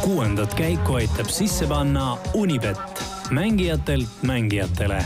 kuuendat 0.00 0.54
käiku 0.56 0.94
aitab 0.94 1.28
sisse 1.28 1.66
panna 1.68 2.16
Unibet, 2.34 2.78
mängijatelt 3.30 4.22
mängijatele. 4.22 5.02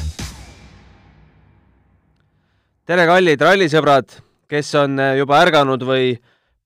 tere, 2.87 3.07
kallid 3.07 3.41
rallisõbrad, 3.41 4.15
kes 4.49 4.75
on 4.79 5.01
juba 5.19 5.41
ärganud 5.43 5.83
või 5.83 6.15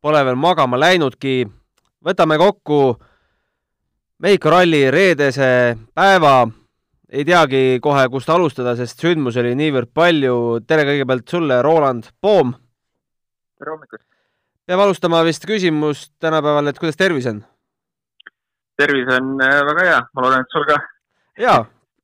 pole 0.00 0.24
veel 0.24 0.36
magama 0.36 0.80
läinudki. 0.80 1.48
võtame 2.04 2.38
kokku 2.38 2.98
Mehhiko 4.18 4.50
ralli 4.50 4.90
reedese 4.90 5.78
päeva. 5.94 6.48
ei 7.08 7.24
teagi 7.24 7.78
kohe, 7.80 8.08
kust 8.08 8.28
alustada, 8.28 8.76
sest 8.76 9.00
sündmusi 9.00 9.40
oli 9.40 9.54
niivõrd 9.54 9.88
palju. 9.94 10.60
tere 10.66 10.84
kõigepealt 10.84 11.28
sulle, 11.28 11.62
Roland 11.62 12.04
Poom. 12.20 12.52
tere 13.58 13.70
hommikust. 13.70 14.17
Peame 14.68 14.84
alustama 14.84 15.22
vist 15.24 15.46
küsimust 15.48 16.12
tänapäeval, 16.20 16.68
et 16.68 16.78
kuidas 16.78 16.98
tervis 17.00 17.26
on? 17.30 17.40
tervis 18.78 19.08
on 19.10 19.40
äh, 19.42 19.60
väga 19.66 19.84
hea, 19.86 20.00
ma 20.14 20.24
loodan, 20.24 20.44
et 20.44 20.54
sul 20.54 20.66
ka. 20.68 20.76
jaa, 21.40 21.62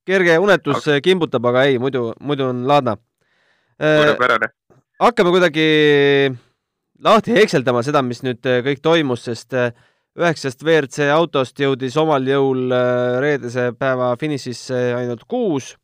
kerge 0.09 0.38
unetus 0.41 0.88
aga... 0.88 1.02
kimbutab, 1.05 1.45
aga 1.50 1.66
ei, 1.69 1.77
muidu, 1.78 2.08
muidu 2.24 2.48
on 2.48 2.64
laadna. 2.69 2.96
suurepärane. 3.78 4.48
hakkame 5.05 5.34
kuidagi 5.34 5.66
lahti 7.05 7.36
hekseldama 7.36 7.84
seda, 7.84 8.02
mis 8.02 8.24
nüüd 8.24 8.41
kõik 8.41 8.80
toimus, 8.83 9.27
sest 9.28 9.52
üheksast 10.14 10.64
WRC 10.64 11.10
autost 11.12 11.60
jõudis 11.60 11.98
omal 12.00 12.24
jõul 12.27 12.72
reedese 13.20 13.72
päeva 13.77 14.14
finišisse 14.16 14.80
ainult 15.02 15.28
kuus. 15.28 15.74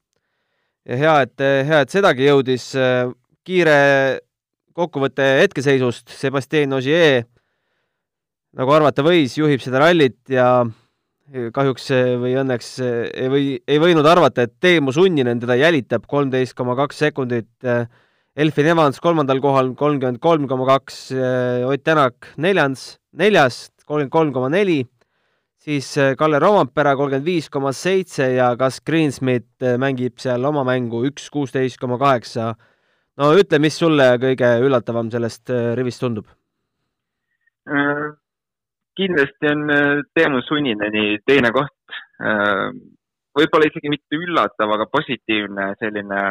ja 0.89 0.97
hea, 0.97 1.15
et, 1.29 1.47
hea, 1.69 1.85
et 1.85 1.93
sedagi 1.93 2.25
jõudis. 2.31 2.73
kiire 3.45 3.79
kokkuvõte 4.77 5.27
hetkeseisust, 5.43 6.09
Sebastian 6.15 6.73
Ogier, 6.77 7.25
nagu 8.57 8.73
arvata 8.75 9.05
võis, 9.07 9.37
juhib 9.39 9.63
seda 9.63 9.83
rallit 9.83 10.19
ja 10.31 10.65
kahjuks 11.31 11.91
või 12.19 12.35
õnneks 12.41 12.71
ei 12.83 13.29
või, 13.31 13.51
ei 13.63 13.79
võinud 13.79 14.07
arvata, 14.11 14.47
et 14.47 14.57
Teemu 14.63 14.93
Sunninen 14.95 15.41
teda 15.43 15.55
jälitab 15.59 16.07
kolmteist 16.11 16.57
koma 16.59 16.75
kaks 16.79 17.05
sekundit. 17.05 17.51
Elfin 18.41 18.71
Evans 18.73 18.99
kolmandal 19.03 19.41
kohal 19.43 19.73
kolmkümmend 19.79 20.21
kolm 20.23 20.49
koma 20.51 20.67
kaks, 20.69 21.11
Ott 21.67 21.85
Tänak 21.87 22.33
neljas, 22.39 22.97
neljas 23.13 23.69
kolmkümmend 23.85 24.15
kolm 24.15 24.33
koma 24.35 24.51
neli, 24.51 24.81
siis 25.61 25.93
Kalle 26.19 26.41
Rompera 26.43 26.97
kolmkümmend 26.99 27.27
viis 27.27 27.51
koma 27.51 27.73
seitse 27.77 28.33
ja 28.35 28.53
Gus 28.59 28.81
Greensmith 28.87 29.77
mängib 29.79 30.19
seal 30.23 30.45
oma 30.47 30.65
mängu 30.67 31.05
üks 31.07 31.31
kuusteist 31.31 31.79
koma 31.79 31.99
kaheksa. 32.01 32.55
No 33.21 33.31
ütle, 33.37 33.61
mis 33.63 33.77
sulle 33.77 34.07
kõige 34.23 34.51
üllatavam 34.65 35.11
sellest 35.13 35.53
rivist 35.79 36.03
tundub? 36.05 36.29
kindlasti 39.01 39.49
on 39.53 39.61
Teemu 40.17 40.41
Sunnineni 40.43 41.21
teine 41.29 41.53
koht. 41.55 41.95
võib-olla 43.39 43.69
isegi 43.69 43.93
mitte 43.93 44.19
üllatav, 44.19 44.73
aga 44.75 44.87
positiivne 44.91 45.69
selline, 45.81 46.23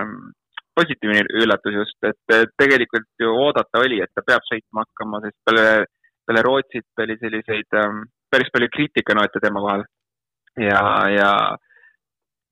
positiivne 0.75 1.23
üllatus 1.41 1.77
just, 1.77 1.97
et 2.03 2.51
tegelikult 2.59 3.07
ju 3.21 3.31
oodata 3.45 3.81
oli, 3.85 4.01
et 4.03 4.11
ta 4.13 4.25
peab 4.25 4.43
sõitma 4.49 4.83
hakkama, 4.85 5.21
sest 5.23 5.37
peale, 5.47 5.85
peale 6.27 6.43
Rootsit 6.45 7.05
oli 7.05 7.17
selliseid 7.21 7.79
päris 8.29 8.51
palju 8.53 8.69
kriitikanoote 8.75 9.41
tema 9.41 9.63
kohal. 9.63 9.87
ja, 10.57 10.83
ja 11.13 11.31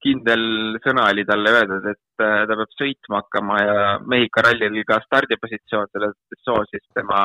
kindel 0.07 0.77
sõna 0.83 1.09
oli 1.11 1.25
talle 1.27 1.53
öeldud, 1.53 1.87
et 1.91 1.99
ta 2.19 2.55
peab 2.55 2.71
sõitma 2.79 3.21
hakkama 3.21 3.57
ja 3.61 3.81
Mehhiko 4.07 4.43
rallil 4.45 4.79
ka 4.87 5.01
stardipositsioon 5.05 5.91
selles 5.91 6.15
soosis 6.47 6.85
tema, 6.95 7.19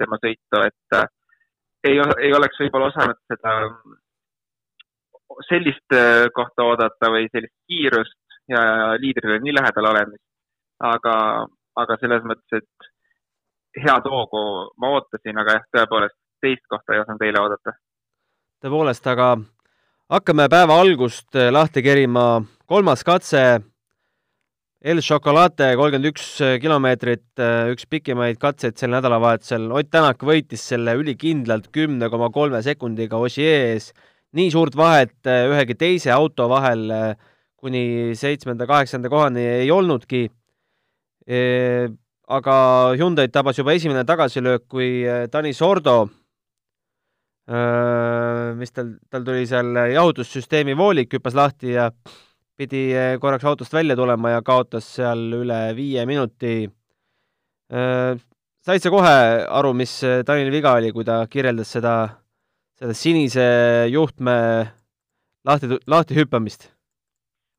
tema 0.00 0.18
sõitu, 0.22 0.62
et 0.64 0.98
ei, 1.84 2.00
ei 2.00 2.32
oleks 2.32 2.60
võib-olla 2.62 2.90
osanud 2.92 3.20
seda 3.30 3.54
sellist 5.48 5.96
kohta 6.36 6.66
oodata 6.68 7.10
või 7.12 7.28
sellist 7.32 7.56
kiirust 7.68 8.20
ja 8.48 8.62
liidrile 9.00 9.38
nii 9.42 9.54
lähedal 9.56 9.90
olemist. 9.90 10.24
aga, 10.84 11.14
aga 11.80 11.96
selles 12.00 12.24
mõttes, 12.26 12.60
et 12.60 13.84
head 13.84 14.06
hoogu 14.10 14.42
ma 14.80 14.90
ootasin, 14.96 15.38
aga 15.38 15.58
jah, 15.58 15.66
tõepoolest 15.76 16.16
teist 16.44 16.66
kohta 16.68 16.94
ei 16.94 17.02
osanud 17.04 17.22
eile 17.26 17.40
oodata. 17.40 17.76
tõepoolest, 18.64 19.06
aga 19.12 19.28
hakkame 20.12 20.48
päeva 20.52 20.76
algust 20.82 21.32
lahti 21.32 21.82
kerima. 21.82 22.44
kolmas 22.66 23.02
katse 23.04 23.62
El 24.84 25.00
Chocolate 25.00 25.70
kolmkümmend 25.80 26.10
üks 26.10 26.26
kilomeetrit, 26.60 27.40
üks 27.72 27.86
pikimaid 27.88 28.36
katseid 28.36 28.76
sel 28.76 28.90
nädalavahetusel. 28.92 29.70
Ott 29.72 29.88
Tänak 29.88 30.20
võitis 30.20 30.60
selle 30.60 30.92
ülikindlalt 31.00 31.70
kümne 31.72 32.10
koma 32.12 32.28
kolme 32.28 32.60
sekundiga 32.62 33.16
Ossier 33.16 33.70
ees. 33.70 33.92
nii 34.34 34.50
suurt 34.50 34.76
vahet 34.76 35.24
ühegi 35.24 35.74
teise 35.78 36.12
auto 36.12 36.48
vahel 36.50 37.14
kuni 37.56 38.12
seitsmenda-kaheksanda 38.12 39.08
kohani 39.08 39.40
ei 39.40 39.70
olnudki. 39.70 40.28
aga 42.28 42.56
Hyundai'd 42.98 43.32
tabas 43.32 43.58
juba 43.58 43.72
esimene 43.72 44.04
tagasilöök, 44.04 44.68
kui 44.68 45.04
Dani 45.32 45.54
Sordo, 45.54 46.10
mis 47.44 48.72
tal, 48.72 48.94
tal 49.12 49.24
tuli 49.24 49.44
seal 49.48 49.76
jahutussüsteemi 49.92 50.76
voolik, 50.76 51.12
hüppas 51.12 51.34
lahti 51.36 51.74
ja 51.74 51.90
pidi 52.56 52.86
korraks 53.20 53.44
autost 53.44 53.74
välja 53.74 53.96
tulema 53.98 54.30
ja 54.30 54.42
kaotas 54.42 54.86
seal 54.96 55.26
üle 55.42 55.58
viie 55.76 56.06
minuti. 56.06 56.70
said 58.64 58.80
sa 58.80 58.90
kohe 58.90 59.16
aru, 59.60 59.74
mis 59.74 60.00
Tanil 60.26 60.50
viga 60.50 60.72
oli, 60.78 60.92
kui 60.92 61.04
ta 61.04 61.26
kirjeldas 61.28 61.74
seda, 61.76 61.94
seda 62.78 62.94
sinise 62.96 63.44
juhtme 63.92 64.36
lahti, 65.44 65.78
lahti 65.86 66.16
hüppamist? 66.16 66.70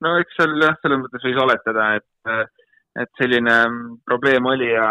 no 0.01 0.17
eks 0.19 0.37
seal 0.39 0.57
jah, 0.61 0.75
selles 0.81 1.01
mõttes 1.03 1.23
võis 1.25 1.37
oletada, 1.45 1.91
et, 1.99 2.49
et 3.01 3.11
selline 3.21 3.57
probleem 4.05 4.45
oli 4.49 4.71
ja, 4.71 4.89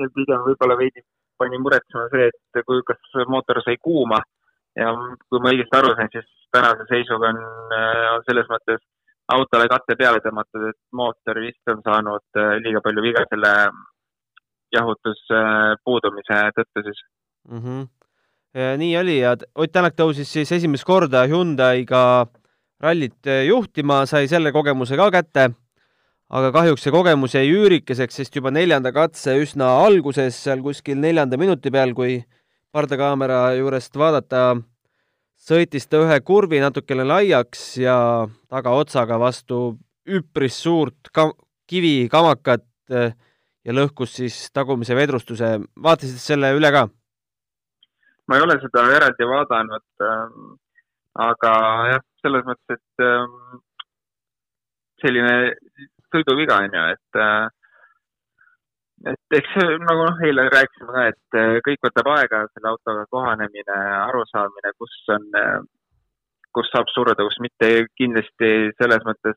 ja 0.00 0.08
pigem 0.16 0.40
võib-olla 0.46 0.78
veidi 0.80 1.04
pani 1.42 1.60
muretsema 1.60 2.06
see, 2.14 2.30
et 2.30 2.64
kui, 2.66 2.80
kas 2.86 3.20
mootor 3.34 3.62
sai 3.66 3.76
kuuma 3.82 4.22
ja 4.78 4.94
kui 5.28 5.42
ma 5.42 5.52
õigesti 5.52 5.78
aru 5.78 5.94
sain, 5.98 6.10
siis 6.14 6.28
tänase 6.54 6.88
seisuga 6.88 7.32
on, 7.32 7.40
on 8.16 8.26
selles 8.28 8.48
mõttes 8.50 8.82
autole 9.32 9.68
katte 9.70 9.96
peale 9.96 10.20
tõmmatud, 10.24 10.68
et 10.70 10.78
mootor 10.98 11.40
vist 11.44 11.72
on 11.72 11.82
saanud 11.86 12.42
liiga 12.64 12.82
palju 12.84 13.04
viga 13.04 13.24
selle 13.30 13.52
jahutuspuudumise 14.72 16.38
tõttu 16.56 16.86
siis 16.86 17.02
mm. 17.48 17.58
-hmm. 17.58 17.90
Ja 18.54 18.76
nii 18.76 18.96
oli 19.00 19.18
ja 19.18 19.36
Ott 19.54 19.72
Tänak 19.72 19.94
tõusis 19.96 20.28
siis 20.28 20.52
esimest 20.52 20.84
korda 20.84 21.24
Hyundai'ga 21.24 22.26
rallit 22.80 23.30
juhtima, 23.48 24.06
sai 24.06 24.28
selle 24.28 24.52
kogemuse 24.52 24.96
ka 24.96 25.10
kätte, 25.10 25.46
aga 26.32 26.52
kahjuks 26.54 26.86
see 26.86 26.92
kogemus 26.94 27.34
jäi 27.36 27.48
üürikeseks, 27.52 28.16
sest 28.20 28.36
juba 28.36 28.52
neljanda 28.54 28.92
katse 28.94 29.34
üsna 29.42 29.68
alguses, 29.84 30.36
seal 30.38 30.62
kuskil 30.64 31.00
neljanda 31.00 31.38
minuti 31.40 31.72
peal, 31.72 31.92
kui 31.96 32.22
pardakaamera 32.72 33.52
juurest 33.58 33.96
vaadata, 34.00 34.56
sõitis 35.36 35.88
ta 35.90 36.00
ühe 36.06 36.18
kurvi 36.24 36.62
natukene 36.62 37.04
laiaks 37.04 37.66
ja 37.82 37.96
tagaotsaga 38.52 39.18
vastu 39.20 39.76
üpris 40.08 40.56
suurt 40.64 41.12
ka 41.14 41.28
kivi 41.68 42.08
kamakat 42.12 42.64
ja 42.92 43.74
lõhkus 43.76 44.16
siis 44.18 44.38
tagumise 44.54 44.96
vedrustuse. 44.96 45.58
vaatasid 45.76 46.18
selle 46.18 46.54
üle 46.56 46.72
ka? 46.72 46.88
ma 48.26 48.38
ei 48.38 48.44
ole 48.46 48.56
seda 48.62 48.86
eraldi 48.96 49.28
vaadanud 49.28 50.06
äh,, 50.06 50.24
aga 51.28 51.52
jah, 51.90 52.04
selles 52.24 52.44
mõttes, 52.48 52.78
et 52.78 53.04
äh, 53.04 53.60
selline 55.02 55.34
sõiduviga 56.12 56.60
on 56.62 56.78
ju, 56.78 56.84
et 56.94 57.20
äh, 57.24 57.50
et 59.12 59.36
eks 59.38 59.54
nagu 59.82 60.04
noh, 60.06 60.20
eile 60.26 60.46
rääkisime 60.52 60.92
ka, 60.94 61.06
et 61.10 61.62
kõik 61.66 61.80
võtab 61.88 62.10
aega, 62.14 62.44
selle 62.52 62.70
autoga 62.70 63.06
kohanemine, 63.10 63.78
arusaamine, 64.04 64.70
kus 64.78 64.94
on, 65.10 65.24
kus 66.54 66.70
saab 66.70 66.92
surra, 66.92 67.16
kus 67.18 67.40
mitte, 67.42 67.70
kindlasti 67.98 68.52
selles 68.78 69.02
mõttes 69.08 69.34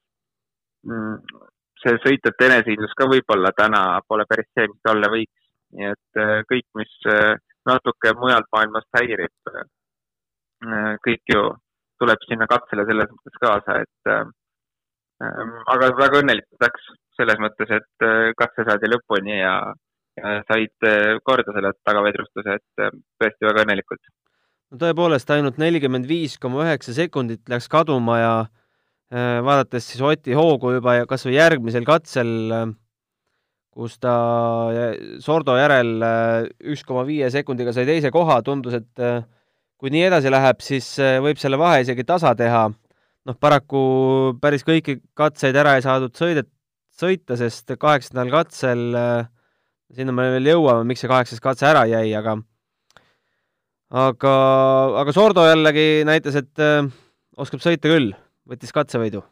mm, 0.85 1.41
see 1.81 1.97
sõitjate 2.03 2.49
enesehindlus 2.49 2.93
ka 2.99 3.09
võib-olla 3.09 3.49
täna 3.57 3.81
pole 4.07 4.27
päris 4.29 4.51
see, 4.53 4.69
mis 4.69 4.81
ta 4.85 4.93
olla 4.93 5.09
võiks. 5.15 5.41
nii 5.75 5.89
et 5.91 6.23
kõik, 6.51 6.67
mis 6.77 6.93
natuke 7.65 8.13
mujalt 8.21 8.45
maailmast 8.53 8.99
häirib, 8.99 9.55
kõik 11.03 11.33
ju 11.33 11.41
tuleb 11.99 12.27
sinna 12.29 12.47
katsele 12.47 12.85
selles 12.85 13.09
mõttes 13.11 13.41
kaasa, 13.41 13.81
et 13.81 14.13
aga 15.23 15.89
väga 15.95 16.21
õnnelikult 16.21 16.65
läks 16.65 16.91
selles 17.15 17.39
mõttes, 17.39 17.71
et 17.71 18.05
katse 18.35 18.65
saadi 18.67 18.89
lõpuni 18.91 19.37
ja, 19.37 19.55
ja 20.19 20.35
said 20.49 20.87
korda 21.23 21.55
selle 21.55 21.71
tagavedrustuse, 21.87 22.57
et 22.59 22.83
tõesti 23.21 23.47
väga 23.47 23.63
õnnelikult. 23.63 24.01
no 24.71 24.81
tõepoolest, 24.81 25.31
ainult 25.31 25.61
nelikümmend 25.61 26.07
viis 26.09 26.35
koma 26.41 26.65
üheksa 26.65 26.95
sekundit 26.97 27.47
läks 27.51 27.69
kaduma 27.71 28.19
ja 28.19 28.33
vaadates 29.45 29.87
siis 29.91 30.01
Oti 30.03 30.35
hoogu 30.35 30.73
juba 30.75 30.97
kas 31.07 31.23
või 31.27 31.37
järgmisel 31.37 31.85
katsel, 31.87 32.31
kus 33.75 33.99
ta 33.99 34.15
Sordo 35.23 35.55
järel 35.59 36.03
üks 36.59 36.83
koma 36.87 37.05
viie 37.07 37.29
sekundiga 37.31 37.73
sai 37.75 37.85
teise 37.87 38.11
koha, 38.11 38.41
tundus, 38.43 38.81
et 38.81 39.05
kui 39.79 39.91
nii 39.91 40.07
edasi 40.09 40.31
läheb, 40.31 40.59
siis 40.63 40.95
võib 41.23 41.39
selle 41.39 41.59
vahe 41.61 41.83
isegi 41.83 42.03
tasa 42.07 42.33
teha. 42.35 42.69
Noh, 43.25 43.37
paraku 43.41 43.83
päris 44.41 44.65
kõiki 44.67 44.99
katseid 45.17 45.55
ära 45.57 45.75
ei 45.77 45.85
saadud 45.85 46.15
sõidet, 46.17 46.49
sõita, 46.95 47.37
sest 47.39 47.73
kaheksandal 47.79 48.31
katsel, 48.31 48.83
sinna 49.93 50.15
me 50.15 50.29
veel 50.37 50.53
jõuame, 50.53 50.85
miks 50.87 51.03
see 51.03 51.11
kaheksas 51.11 51.43
katse 51.43 51.67
ära 51.67 51.85
jäi, 51.89 52.09
aga 52.17 52.37
aga, 53.95 54.33
aga 55.01 55.13
Sordo 55.13 55.45
jällegi 55.47 56.03
näitas, 56.07 56.37
et 56.39 56.63
äh, 56.63 56.87
oskab 57.37 57.63
sõita 57.63 57.91
küll, 57.91 58.13
võttis 58.49 58.73
katsevõidu. 58.75 59.23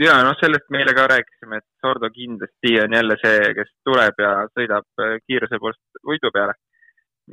ja 0.00 0.18
noh, 0.26 0.36
sellest 0.40 0.68
me 0.70 0.82
eile 0.82 0.94
ka 0.96 1.06
rääkisime, 1.10 1.62
et 1.62 1.66
Sordo 1.80 2.10
kindlasti 2.10 2.76
on 2.82 2.96
jälle 2.98 3.16
see, 3.22 3.54
kes 3.58 3.72
tuleb 3.86 4.20
ja 4.20 4.34
sõidab 4.52 4.86
äh, 5.00 5.16
kiiruse 5.26 5.60
poolest 5.60 6.04
võidu 6.04 6.32
peale 6.34 6.54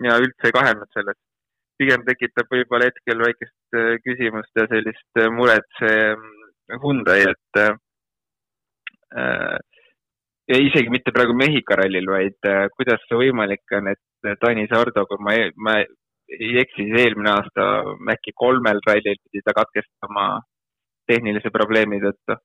ja 0.06 0.18
üldse 0.22 0.48
ei 0.48 0.56
kahelnud 0.56 0.90
selles. 0.94 1.20
Pigem 1.82 2.06
tekitab 2.06 2.52
võib-olla 2.54 2.90
hetkel 2.90 3.24
väikest 3.26 3.78
äh, 3.78 3.96
küsimust 4.06 4.60
ja 4.60 4.68
sellist 4.70 5.22
äh, 5.22 5.32
muret 5.34 5.68
see 5.80 6.04
Hyundai, 6.82 7.24
et 7.28 7.60
äh, 7.60 7.74
ja 10.52 10.60
isegi 10.68 10.94
mitte 10.94 11.12
praegu 11.16 11.34
Mehhiko 11.36 11.76
rallil, 11.80 12.08
vaid 12.14 12.48
kuidas 12.78 13.02
see 13.08 13.18
võimalik 13.20 13.74
on, 13.76 13.90
et 13.92 14.30
Taani 14.40 14.68
Sordo, 14.72 15.04
kui 15.10 15.20
ma, 15.26 15.34
e-, 15.36 15.52
ma 15.58 15.74
ei 15.82 16.54
eksi, 16.62 16.86
siis 16.86 17.02
eelmine 17.02 17.34
aasta 17.34 17.66
äkki 18.14 18.32
kolmel 18.40 18.80
rallil 18.88 19.20
pidi 19.20 19.44
ta 19.44 19.56
katkestama 19.58 20.30
tehnilise 21.12 21.52
probleemi 21.52 22.00
tõttu. 22.04 22.38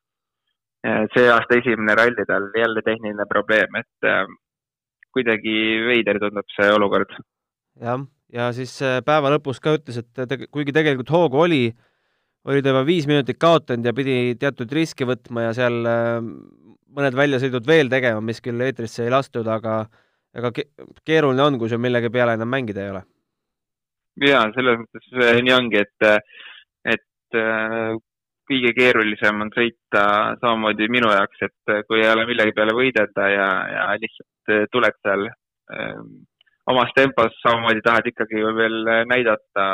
see 1.15 1.31
aasta 1.31 1.59
esimene 1.61 1.95
ralli 1.99 2.27
tal 2.27 2.51
jälle 2.55 2.83
tehniline 2.89 3.27
probleem, 3.31 3.79
et 3.83 4.11
äh, 4.11 4.27
kuidagi 5.15 5.57
veider 5.87 6.21
tundub 6.23 6.51
see 6.57 6.69
olukord. 6.75 7.15
jah, 7.81 8.03
ja 8.35 8.49
siis 8.57 8.75
äh, 8.85 9.01
päeva 9.07 9.31
lõpus 9.35 9.61
ka 9.63 9.77
ütles, 9.79 10.01
et 10.03 10.29
te, 10.29 10.39
kuigi 10.51 10.75
tegelikult 10.75 11.13
hoogu 11.15 11.43
oli, 11.45 11.63
oli 12.47 12.63
ta 12.63 12.73
juba 12.73 12.85
viis 12.87 13.07
minutit 13.11 13.39
kaotanud 13.43 13.87
ja 13.87 13.95
pidi 13.97 14.37
teatud 14.41 14.73
riske 14.73 15.07
võtma 15.09 15.49
ja 15.49 15.55
seal 15.57 15.79
äh, 15.91 16.19
mõned 16.97 17.19
väljasõidud 17.19 17.67
veel 17.69 17.93
tegema, 17.93 18.23
mis 18.25 18.41
küll 18.45 18.63
eetrisse 18.65 19.05
ei 19.05 19.13
lastud, 19.13 19.47
aga 19.51 19.85
ega 20.37 20.53
keeruline 20.55 21.45
on, 21.45 21.59
kui 21.61 21.71
sul 21.71 21.81
millegi 21.83 22.11
peale 22.13 22.37
enam 22.37 22.51
mängida 22.53 22.83
ei 22.83 22.93
ole. 22.95 23.07
Ja 24.25 24.47
selles 24.55 24.81
mõttes 24.81 25.09
nii 25.45 25.53
ongi, 25.53 25.83
et, 25.83 26.37
et 26.89 27.39
äh, 27.41 27.97
kõige 28.49 28.73
keerulisem 28.77 29.43
on 29.45 29.51
sõita 29.55 30.05
samamoodi 30.41 30.89
minu 30.93 31.11
jaoks, 31.13 31.43
et 31.49 31.75
kui 31.89 32.01
ei 32.03 32.11
ole 32.13 32.25
millegi 32.29 32.55
peale 32.57 32.75
võidelda 32.77 33.29
ja, 33.33 33.49
ja 33.75 33.87
lihtsalt 34.01 34.55
äh, 34.55 34.65
tuled 34.73 34.97
seal 35.03 35.27
äh, 35.29 36.01
omas 36.73 36.91
tempos, 36.97 37.35
samamoodi 37.43 37.85
tahad 37.85 38.11
ikkagi 38.13 38.43
veel 38.59 38.83
näidata. 39.13 39.67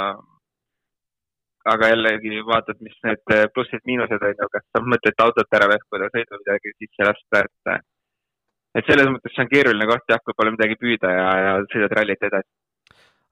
aga 1.72 1.88
jällegi 1.92 2.40
vaatad, 2.42 2.80
mis 2.82 2.96
need 3.06 3.20
plussid-miinused 3.54 4.24
on 4.26 4.32
ju, 4.34 4.46
kas 4.50 4.80
on 4.80 4.88
mõtet 4.90 5.20
autot 5.22 5.54
ära 5.54 5.68
vehkuda, 5.70 6.08
sõidu 6.10 6.40
midagi 6.40 6.72
sisse 6.74 7.06
lasta, 7.06 7.44
et 7.44 7.76
et 8.80 8.88
selles 8.88 9.06
mõttes 9.12 9.30
see 9.36 9.44
on 9.44 9.50
keeruline 9.52 9.86
koht 9.86 10.10
jah, 10.10 10.18
kui 10.24 10.34
pole 10.34 10.56
midagi 10.56 10.74
püüda 10.80 11.12
ja, 11.12 11.28
ja 11.44 11.52
sõidad 11.70 11.94
rallit 11.98 12.26
edasi 12.26 12.50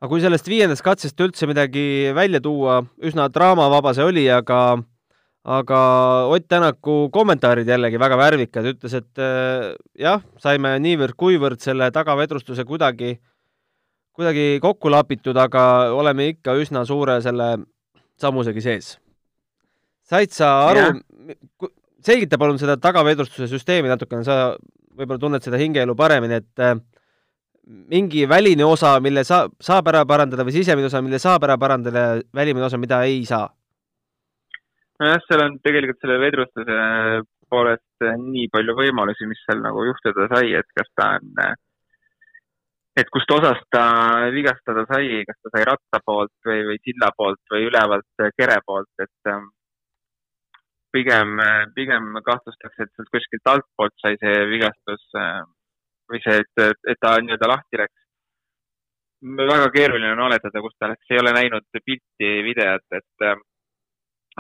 aga 0.00 0.08
kui 0.08 0.22
sellest 0.22 0.48
viiendast 0.48 0.84
katsest 0.84 1.20
üldse 1.20 1.48
midagi 1.50 1.82
välja 2.16 2.40
tuua, 2.40 2.78
üsna 3.04 3.26
draamavaba 3.32 3.92
see 3.96 4.06
oli, 4.06 4.24
aga 4.32 4.60
aga 5.44 5.80
Ott 6.28 6.46
Tänaku 6.48 7.08
kommentaarid 7.12 7.68
jällegi 7.68 8.00
väga 8.00 8.16
värvikad, 8.20 8.66
ütles, 8.74 8.94
et 8.96 9.20
äh, 9.20 9.72
jah, 9.98 10.24
saime 10.40 10.74
niivõrd-kuivõrd 10.84 11.60
selle 11.64 11.90
tagavedrustuse 11.92 12.64
kuidagi, 12.68 13.14
kuidagi 14.16 14.58
kokku 14.62 14.90
lapitud, 14.92 15.36
aga 15.38 15.92
oleme 15.96 16.30
ikka 16.34 16.56
üsna 16.60 16.84
suure 16.88 17.20
selle 17.24 17.52
sammusegi 18.20 18.64
sees. 18.64 18.98
said 20.10 20.32
sa 20.34 20.50
aru, 20.68 21.00
selgita 22.02 22.38
palun 22.38 22.58
seda 22.58 22.76
tagavedrustuse 22.76 23.46
süsteemi 23.50 23.90
natukene, 23.90 24.24
sa 24.26 24.56
võib-olla 24.98 25.22
tunned 25.22 25.44
seda 25.44 25.60
hingeelu 25.60 25.94
paremini, 25.96 26.40
et 26.40 26.64
äh, 26.64 26.74
mingi 27.92 28.26
väline 28.28 28.66
osa, 28.66 28.96
mille 29.00 29.22
saab, 29.24 29.54
saab 29.62 29.88
ära 29.92 30.02
parandada 30.08 30.44
või 30.46 30.56
sisemine 30.56 30.90
osa, 30.90 31.02
mille 31.04 31.20
saab 31.22 31.46
ära 31.46 31.56
parandada 31.60 32.04
ja 32.04 32.22
välimine 32.34 32.66
osa, 32.66 32.80
mida 32.80 33.02
ei 33.06 33.22
saa? 33.28 33.46
nojah, 35.00 35.22
seal 35.24 35.40
on 35.46 35.54
tegelikult 35.64 36.02
selle 36.02 36.18
vedrustuse 36.20 36.74
poolest 37.50 38.04
nii 38.20 38.50
palju 38.52 38.74
võimalusi, 38.78 39.26
mis 39.30 39.40
seal 39.46 39.62
nagu 39.64 39.86
juhtuda 39.88 40.28
sai, 40.34 40.52
et 40.58 40.68
kas 40.76 40.90
ta 40.98 41.14
on, 41.16 41.30
et 42.98 43.08
kust 43.14 43.31
osast 43.31 43.66
ta 43.70 43.84
vigastada 44.34 44.84
sai, 44.90 45.22
kas 45.28 45.38
ta 45.42 45.52
sai 45.54 45.64
ratta 45.69 46.00
poolt 46.04 46.34
või, 46.46 46.64
või 46.69 46.78
silla 46.82 47.10
poolt 47.16 47.42
või 47.52 47.69
ülevalt 47.69 48.25
kere 48.38 48.58
poolt, 48.66 48.90
et 49.04 49.31
ähm, 49.31 49.48
pigem, 50.92 51.38
pigem 51.75 52.19
kahtlustatakse, 52.26 52.87
et 52.87 52.92
sealt 52.96 53.12
kuskilt 53.14 53.52
altpoolt 53.54 53.96
sai 54.02 54.19
see 54.22 54.44
vigastus 54.50 55.06
ähm, 55.19 55.52
või 56.10 56.22
see, 56.25 56.42
et, 56.42 56.82
et 56.90 57.00
ta 57.00 57.14
nii-öelda 57.22 57.50
lahti 57.52 57.82
läks. 57.82 57.96
väga 59.38 59.69
keeruline 59.76 60.12
on 60.16 60.25
oletada, 60.26 60.62
kus 60.64 60.75
ta 60.78 60.90
läks, 60.90 61.06
ei 61.10 61.20
ole 61.22 61.32
näinud 61.36 61.66
pilti, 61.84 62.31
videot, 62.46 62.86
et 62.98 63.26
äh, 63.28 63.38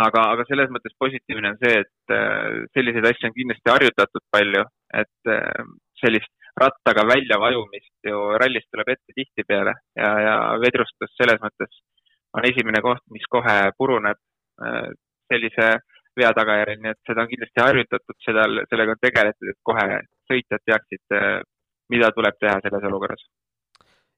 aga, 0.06 0.26
aga 0.34 0.46
selles 0.48 0.70
mõttes 0.74 0.96
positiivne 0.98 1.54
on 1.54 1.60
see, 1.62 1.82
et 1.84 2.14
äh, 2.16 2.64
selliseid 2.74 3.06
asju 3.12 3.30
on 3.30 3.36
kindlasti 3.36 3.74
harjutatud 3.74 4.26
palju, 4.34 4.64
et 5.02 5.32
äh, 5.36 5.64
sellist 6.02 6.39
rattaga 6.58 7.04
väljavajumist 7.08 8.08
ju 8.10 8.18
rallis 8.42 8.66
tuleb 8.70 8.88
ette 8.94 9.14
tihtipeale 9.14 9.74
ja, 9.96 10.10
ja 10.26 10.34
vedrustus 10.62 11.12
selles 11.18 11.40
mõttes 11.44 11.80
on 12.36 12.46
esimene 12.46 12.82
koht, 12.82 13.02
mis 13.10 13.26
kohe 13.30 13.56
puruneb 13.78 14.18
sellise 15.30 15.68
vea 16.18 16.30
tagajärjel, 16.36 16.80
nii 16.82 16.92
et 16.92 17.00
seda 17.08 17.24
on 17.24 17.30
kindlasti 17.30 17.62
harjutatud, 17.62 18.16
seda, 18.24 18.46
sellega 18.70 18.94
on 18.96 19.02
tegeletud, 19.02 19.52
et 19.52 19.58
kohe 19.66 19.86
sõitjad 20.30 20.64
teaksid, 20.68 21.16
mida 21.92 22.10
tuleb 22.14 22.38
teha 22.42 22.58
selles 22.64 22.86
olukorras. 22.90 23.22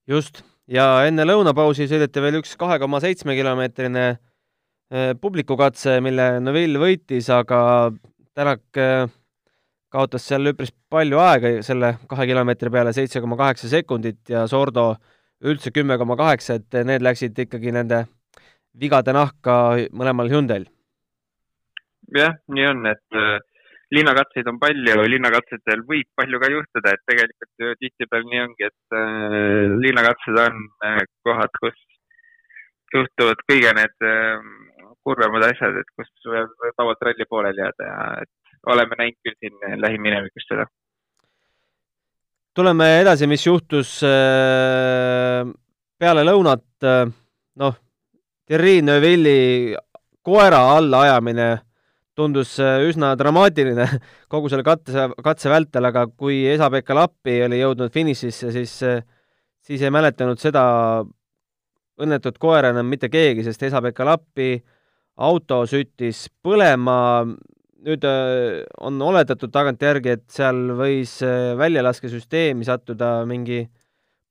just, 0.08 0.42
ja 0.66 1.04
enne 1.06 1.26
lõunapausi 1.28 1.86
sõideti 1.90 2.24
veel 2.24 2.40
üks 2.40 2.56
kahe 2.58 2.78
koma 2.82 3.00
seitsme 3.04 3.36
kilomeetrine 3.38 4.06
eh, 4.10 5.12
publikukatse, 5.20 6.00
mille 6.04 6.40
Neville 6.40 6.80
võitis, 6.82 7.30
aga 7.30 7.92
Tänak 8.32 8.78
kaotas 9.92 10.26
seal 10.28 10.50
üpris 10.52 10.72
palju 10.92 11.20
aega 11.22 11.54
selle 11.66 11.94
kahe 12.08 12.26
kilomeetri 12.30 12.72
peale, 12.72 12.94
seitse 12.96 13.20
koma 13.20 13.38
kaheksa 13.40 13.70
sekundit 13.72 14.32
ja 14.32 14.46
Sordo 14.50 14.94
üldse 15.44 15.72
kümme 15.74 15.98
koma 15.98 16.16
kaheksa, 16.16 16.58
et 16.60 16.84
need 16.88 17.04
läksid 17.04 17.38
ikkagi 17.46 17.74
nende 17.74 18.04
vigade 18.78 19.12
nahka 19.12 19.56
mõlemal 19.92 20.30
Hyundai'l. 20.32 20.68
jah, 22.16 22.36
nii 22.48 22.66
on, 22.68 22.86
et 22.90 23.18
äh, 23.18 23.38
linnakatseid 23.92 24.48
on 24.48 24.58
palju, 24.62 25.04
linnakatsetel 25.14 25.84
võib 25.88 26.08
palju 26.16 26.40
ka 26.42 26.50
juhtuda, 26.52 26.92
et 26.92 27.02
tegelikult 27.10 27.64
ju 27.64 27.72
tihtipeale 27.80 28.28
nii 28.30 28.42
ongi, 28.46 28.68
et 28.68 28.96
äh, 28.98 29.74
linnakatsed 29.84 30.38
on 30.46 30.60
äh, 30.88 31.00
kohad, 31.26 31.52
kus 31.60 31.78
juhtuvad 32.94 33.42
kõige 33.50 33.72
need 33.76 34.06
äh, 34.08 34.46
kurvemad 35.04 35.48
asjad, 35.50 35.76
et 35.82 35.92
kus 35.98 36.30
võib 36.30 36.54
vabalt 36.78 37.04
ralli 37.08 37.28
pooleli 37.28 37.64
jääda 37.64 37.90
ja 37.90 38.06
et 38.24 38.32
oleme 38.66 38.98
näinud 38.98 39.18
küll 39.24 39.38
siin 39.40 39.80
lähiminevikus 39.80 40.46
seda. 40.48 40.66
tuleme 42.54 43.00
edasi, 43.00 43.26
mis 43.26 43.46
juhtus 43.46 43.98
äh, 44.04 45.48
peale 45.98 46.24
lõunat, 46.28 46.66
äh, 46.84 47.06
noh, 47.56 47.78
Thierry 48.46 48.82
Neuvilli 48.82 49.74
koera 50.22 50.60
allaajamine 50.76 51.48
tundus 52.14 52.58
üsna 52.60 53.14
dramaatiline 53.16 53.86
kogu 54.32 54.50
selle 54.52 54.66
katse, 54.66 55.08
katse 55.24 55.50
vältel, 55.50 55.88
aga 55.88 56.06
kui 56.06 56.42
Esa-Pekka 56.52 56.94
Lappi 56.94 57.38
oli 57.46 57.62
jõudnud 57.62 57.92
finišisse, 57.94 58.52
siis, 58.52 58.76
siis 59.64 59.82
ei 59.82 59.94
mäletanud 59.94 60.40
seda 60.42 60.64
õnnetut 62.02 62.38
koera 62.42 62.72
enam 62.72 62.88
mitte 62.88 63.08
keegi, 63.12 63.44
sest 63.46 63.62
Esa-Pekka 63.68 64.06
Lappi 64.06 64.56
auto 65.22 65.62
süttis 65.68 66.26
põlema, 66.42 67.24
nüüd 67.86 68.04
äh, 68.06 68.62
on 68.80 69.00
oletatud 69.02 69.52
tagantjärgi, 69.52 70.16
et 70.16 70.26
seal 70.30 70.72
võis 70.78 71.18
väljalaskesüsteemi 71.58 72.66
sattuda 72.68 73.20
mingi 73.28 73.64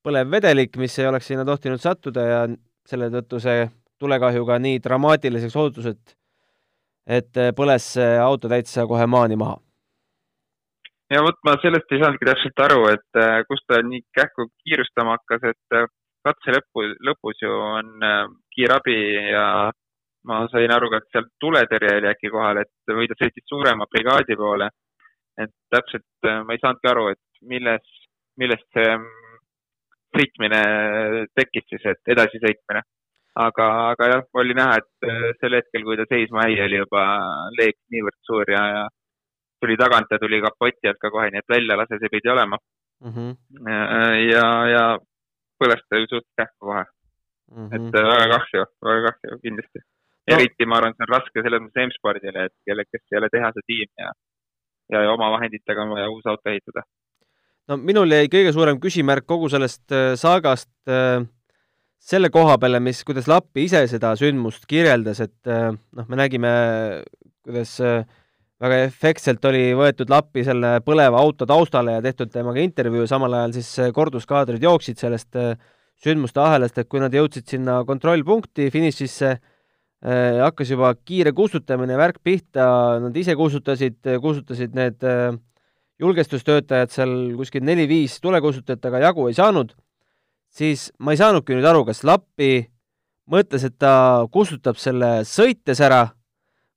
põlev 0.04 0.32
vedelik, 0.32 0.78
mis 0.82 0.98
ei 1.00 1.10
oleks 1.10 1.28
sinna 1.30 1.46
tohtinud 1.46 1.82
sattuda 1.82 2.26
ja 2.26 2.42
selle 2.88 3.12
tõttu 3.14 3.40
see 3.44 3.68
tulekahju 4.02 4.46
ka 4.48 4.58
nii 4.62 4.80
dramaatiliseks 4.84 5.56
osutus, 5.56 5.92
et 5.94 6.18
et 7.18 7.38
äh, 7.42 7.52
põles 7.58 7.86
see 7.96 8.18
auto 8.22 8.50
täitsa 8.52 8.86
kohe 8.90 9.06
maani 9.10 9.38
maha. 9.42 9.58
ja 11.12 11.22
vot 11.26 11.40
ma 11.44 11.58
sellest 11.60 11.92
ei 11.92 12.00
saanudki 12.02 12.28
täpselt 12.30 12.62
aru, 12.66 12.84
et 12.94 13.20
äh, 13.20 13.42
kust 13.50 13.66
ta 13.68 13.82
nii 13.84 14.04
kähku 14.16 14.48
kiirustama 14.64 15.18
hakkas, 15.18 15.50
et 15.54 15.78
äh, 15.78 15.90
katse 16.28 16.56
lõpu, 16.56 16.86
lõpus 17.08 17.42
ju 17.42 17.52
on 17.52 18.06
kiirabi 18.54 18.98
ja 19.34 19.46
ma 20.30 20.44
sain 20.52 20.72
aru 20.72 20.90
ka, 20.92 21.02
et 21.02 21.16
seal 21.16 21.28
tuletõrje 21.42 21.98
oli 21.98 22.10
äkki 22.12 22.30
kohal, 22.34 22.62
et 22.62 22.96
või 23.00 23.10
ta 23.10 23.18
sõitis 23.20 23.48
suurema 23.50 23.90
brigaadi 23.90 24.38
poole. 24.38 24.70
et 25.42 25.52
täpselt 25.72 26.28
ma 26.46 26.54
ei 26.54 26.60
saanudki 26.62 26.88
aru, 26.92 27.08
et 27.14 27.44
milles, 27.50 27.86
millest 28.38 28.68
see 28.76 28.90
mm, 28.98 29.38
sõitmine 30.18 30.60
tekkis 31.34 31.66
siis, 31.72 31.86
et 31.94 32.12
edasisõitmine 32.14 32.82
aga, 33.36 33.68
aga 33.92 34.08
jah, 34.12 34.24
oli 34.42 34.56
näha, 34.58 34.80
et 34.82 35.08
äh, 35.08 35.28
sel 35.40 35.56
hetkel, 35.56 35.86
kui 35.88 35.98
ta 36.00 36.08
seisma 36.10 36.48
jäi, 36.50 36.60
oli 36.66 36.82
juba 36.82 37.04
leek 37.60 37.78
niivõrd 37.94 38.20
suur 38.28 38.52
ja, 38.52 38.64
ja 38.76 38.84
tuli 39.62 39.78
tagant 39.80 40.12
ja 40.12 40.20
tuli 40.20 40.42
kapoti 40.44 40.90
alt 40.90 41.00
ka 41.02 41.12
kohe, 41.14 41.30
nii 41.32 41.42
et 41.44 41.54
väljalase 41.56 42.00
see 42.02 42.12
pidi 42.12 42.32
olema 42.34 42.58
mm. 42.58 43.14
-hmm. 43.14 43.70
ja, 44.32 44.48
ja 44.74 44.84
põles 45.62 45.84
ta 45.88 46.02
ju 46.02 46.10
suht 46.10 46.28
kähku 46.38 46.72
kohe 46.72 46.84
mm. 46.84 47.70
-hmm. 47.70 47.76
et 47.76 48.00
väga 48.10 48.28
kahju, 48.36 48.66
väga 48.90 49.12
kahju 49.12 49.40
kindlasti 49.46 49.86
no.. 50.32 50.40
eriti 50.40 50.68
ma 50.70 50.80
arvan, 50.80 50.96
see 50.98 51.08
on 51.08 51.14
raske 51.14 51.46
selles 51.46 51.64
mõttes 51.66 51.88
M-spordile, 51.88 52.48
et 52.50 52.56
kelle, 52.68 52.88
kes 52.88 53.04
ei 53.12 53.22
ole 53.22 53.30
tehase 53.34 53.66
tiim 53.68 53.92
ja, 54.00 54.14
ja, 54.96 55.06
ja 55.08 55.14
oma 55.14 55.30
vahenditega 55.36 55.86
on 55.86 55.94
vaja 55.96 56.10
uus 56.14 56.26
auto 56.32 56.54
ehitada. 56.54 56.86
no 57.72 57.78
minul 57.82 58.18
jäi 58.18 58.32
kõige 58.32 58.56
suurem 58.56 58.82
küsimärk 58.84 59.28
kogu 59.30 59.52
sellest 59.52 60.00
saagast 60.20 60.72
äh, 60.90 61.22
selle 62.02 62.32
koha 62.34 62.58
peale, 62.62 62.82
mis, 62.84 63.04
kuidas 63.06 63.30
Lappi 63.30 63.68
ise 63.68 63.84
seda 63.90 64.16
sündmust 64.20 64.66
kirjeldas, 64.70 65.22
et 65.24 65.50
äh, 65.50 65.70
noh, 65.70 66.08
me 66.10 66.18
nägime, 66.18 66.52
kuidas 67.46 67.76
äh, 67.86 68.08
väga 68.62 68.82
efektselt 68.88 69.46
oli 69.50 69.70
võetud 69.78 70.10
Lappi 70.12 70.46
selle 70.46 70.80
põleva 70.86 71.22
auto 71.22 71.48
taustale 71.50 72.00
ja 72.00 72.06
tehtud 72.06 72.34
temaga 72.34 72.64
intervjuu, 72.64 73.06
samal 73.10 73.38
ajal 73.38 73.56
siis 73.60 73.72
äh, 73.84 73.94
korduskaadrid 73.94 74.66
jooksid 74.66 75.02
sellest 75.02 75.38
sündmuste 76.02 76.42
ahelast, 76.42 76.80
et 76.82 76.90
kui 76.90 77.02
nad 77.02 77.14
jõudsid 77.14 77.46
sinna 77.46 77.84
kontrollpunkti 77.86 78.72
finišisse, 78.74 79.36
hakkas 80.02 80.72
juba 80.74 80.96
kiire 81.06 81.30
kustutamine, 81.38 81.94
värk 81.94 82.18
pihta, 82.26 82.64
nad 83.04 83.18
ise 83.18 83.36
kustutasid, 83.38 84.00
kustutasid 84.24 84.74
need 84.74 85.04
julgestustöötajad 86.02 86.90
seal 86.90 87.12
kuskil 87.38 87.62
neli-viis 87.62 88.16
tulekustutajat, 88.24 88.88
aga 88.90 89.04
jagu 89.06 89.28
ei 89.30 89.38
saanud 89.38 89.76
siis 90.52 90.90
ma 91.00 91.16
ei 91.16 91.20
saanudki 91.20 91.56
nüüd 91.56 91.68
aru, 91.68 91.84
kas 91.88 92.04
Lappi 92.08 92.66
mõtles, 93.32 93.64
et 93.68 93.78
ta 93.80 93.94
kustutab 94.34 94.80
selle 94.82 95.22
sõites 95.28 95.80
ära 95.84 96.04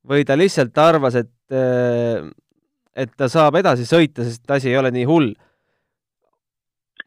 või 0.07 0.27
ta 0.27 0.37
lihtsalt 0.39 0.77
arvas, 0.79 1.17
et, 1.19 1.33
äh, 1.51 2.23
et 2.95 3.11
ta 3.17 3.29
saab 3.29 3.59
edasi 3.59 3.87
sõita, 3.89 4.27
sest 4.27 4.51
asi 4.51 4.71
ei 4.71 4.79
ole 4.79 4.93
nii 4.95 5.09
hull. 5.09 5.35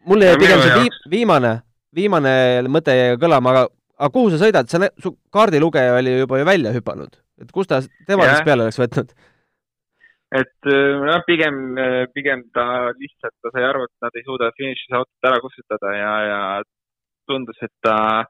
mul 0.08 0.24
jäi 0.24 0.38
pigem 0.40 0.62
see 0.64 0.76
viim, 0.80 0.94
viimane, 1.12 1.50
viimane 1.96 2.32
mõte 2.72 2.96
jäi 2.96 3.18
kõlama, 3.20 3.52
aga, 3.52 3.68
aga 3.98 4.14
kuhu 4.14 4.34
sa 4.34 4.42
sõidad, 4.42 4.70
sa, 4.70 4.90
su 5.02 5.16
kaardilugeja 5.34 5.98
oli 5.98 6.20
juba 6.22 6.42
ju 6.42 6.48
välja 6.48 6.74
hüpanud, 6.76 7.18
et 7.42 7.52
kust 7.54 7.72
ta 7.72 7.82
tema 8.10 8.30
siis 8.30 8.46
peale 8.48 8.68
oleks 8.68 8.80
võtnud? 8.82 9.14
et 10.38 10.68
äh, 10.68 11.22
pigem, 11.28 11.78
äh, 11.80 12.06
pigem 12.14 12.44
ta 12.54 12.92
lihtsalt, 12.92 13.36
ta 13.42 13.52
sai 13.54 13.64
aru, 13.64 13.86
et 13.88 14.04
nad 14.04 14.18
ei 14.18 14.26
suuda 14.26 14.52
finišis 14.58 14.98
autot 15.00 15.30
ära 15.30 15.40
kustutada 15.44 15.94
ja, 15.96 16.14
ja 16.28 16.40
tundus, 17.28 17.60
et 17.64 17.72
ta 17.84 18.26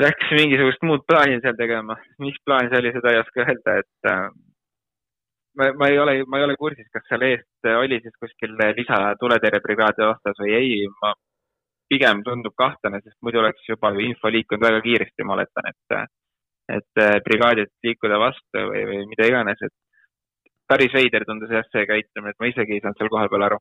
läks 0.00 0.32
mingisugust 0.38 0.86
muud 0.88 1.04
plaani 1.08 1.42
seal 1.44 1.58
tegema. 1.58 1.98
mis 2.24 2.38
plaan 2.46 2.70
see 2.70 2.80
oli, 2.80 2.94
seda 2.96 3.12
ei 3.12 3.20
oska 3.20 3.44
öelda, 3.44 3.76
et 3.82 4.10
äh, 4.14 4.24
ma, 5.60 5.68
ma 5.76 5.90
ei 5.92 6.00
ole, 6.00 6.16
ma 6.24 6.40
ei 6.40 6.46
ole 6.48 6.56
kursis, 6.56 6.88
kas 6.94 7.04
seal 7.10 7.26
eest 7.28 7.72
oli 7.74 8.00
siis 8.00 8.16
kuskil 8.24 8.56
lisatuletõrjebrigaadi 8.80 10.08
ostas 10.08 10.40
või 10.40 10.56
ei. 10.56 10.72
ma 11.02 11.12
pigem 11.92 12.24
tundub 12.26 12.56
kahtlane, 12.58 13.02
sest 13.04 13.18
muidu 13.24 13.42
oleks 13.42 13.68
juba 13.68 13.92
ju 13.92 14.06
info 14.06 14.32
liikunud 14.32 14.64
väga 14.64 14.80
kiiresti, 14.86 15.26
ma 15.28 15.36
oletan, 15.36 15.68
et, 15.70 16.12
et 16.78 17.02
brigaadilt 17.26 17.72
liikuda 17.84 18.20
vastu 18.22 18.66
või, 18.70 18.84
või 18.88 19.04
mida 19.12 19.28
iganes, 19.28 19.60
et 19.66 19.74
päris 20.72 20.94
veider 20.96 21.26
tundus 21.28 21.52
jah, 21.52 21.66
see 21.74 21.86
käitumine, 21.88 22.32
et 22.32 22.40
ma 22.40 22.50
isegi 22.50 22.76
ei 22.76 22.84
saanud 22.84 23.00
seal 23.00 23.12
kohapeal 23.12 23.48
aru. 23.48 23.60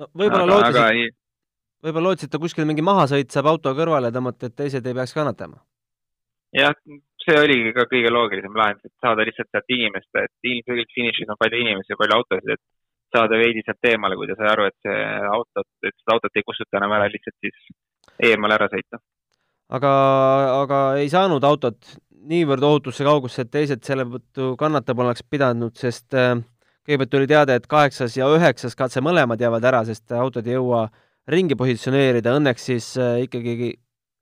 no 0.00 0.10
võib-olla 0.22 0.48
lootsid, 0.50 1.14
võib-olla 1.86 2.08
lootsid, 2.10 2.32
et 2.32 2.42
kuskil 2.46 2.66
mingi 2.68 2.84
mahasõit 2.86 3.30
saab 3.30 3.52
auto 3.52 3.74
kõrvale 3.78 4.10
tõmmata, 4.14 4.50
et 4.50 4.58
teised 4.58 4.86
ei 4.86 4.96
peaks 4.98 5.14
kannatama? 5.16 5.62
jah, 6.56 6.74
see 7.22 7.38
oligi 7.38 7.72
ka 7.76 7.86
kõige 7.90 8.10
loogilisem 8.10 8.56
lahendus, 8.58 8.90
et 8.90 9.06
saada 9.06 9.26
lihtsalt 9.26 9.50
sealt 9.52 9.74
inimest, 9.76 10.10
et 10.18 10.50
ilmselgelt 10.52 10.94
finišis 10.96 11.30
on 11.30 11.38
palju 11.40 11.62
inimesi 11.62 11.94
ja 11.94 11.98
palju 12.00 12.18
autosid, 12.18 12.54
et 12.56 12.62
saada 13.14 13.38
veidi 13.40 13.64
sealt 13.64 13.88
eemale, 13.92 14.18
kui 14.18 14.28
ta 14.30 14.36
sai 14.38 14.50
aru, 14.52 14.68
et 14.70 14.76
see 14.86 15.00
auto, 15.30 15.64
et 15.84 15.96
seda 15.96 16.16
autot 16.16 16.36
ei 16.36 16.46
kustuta 16.46 16.78
enam 16.80 16.94
ära, 16.98 17.08
lihtsalt 17.12 17.36
siis 17.46 17.72
eemale 18.30 18.56
ära 18.58 18.68
sõita. 18.72 19.00
aga, 19.78 19.90
aga 20.60 20.78
ei 21.02 21.10
saanud 21.12 21.44
autot 21.46 21.92
niivõrd 22.30 22.64
ohutusse 22.66 23.04
kaugusse, 23.06 23.44
et 23.44 23.52
teised 23.52 23.84
selle 23.86 24.04
tõttu 24.08 24.54
kannatama 24.60 25.06
oleks 25.06 25.24
pidanud, 25.30 25.76
sest 25.78 26.16
äh, 26.18 26.34
kõigepealt 26.86 27.12
tuli 27.12 27.30
teade, 27.30 27.56
et 27.56 27.68
kaheksas 27.70 28.16
ja 28.18 28.28
üheksas 28.34 28.76
katse 28.76 29.02
mõlemad 29.04 29.40
jäävad 29.40 29.68
ära, 29.70 29.84
sest 29.88 30.12
autod 30.12 30.46
ei 30.46 30.58
jõua 30.58 30.88
ringi 31.30 31.56
positsioneerida, 31.56 32.34
õnneks 32.38 32.66
siis 32.72 32.92
äh, 33.00 33.22
ikkagi 33.26 33.72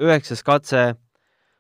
üheksas 0.03 0.45
katse 0.47 0.93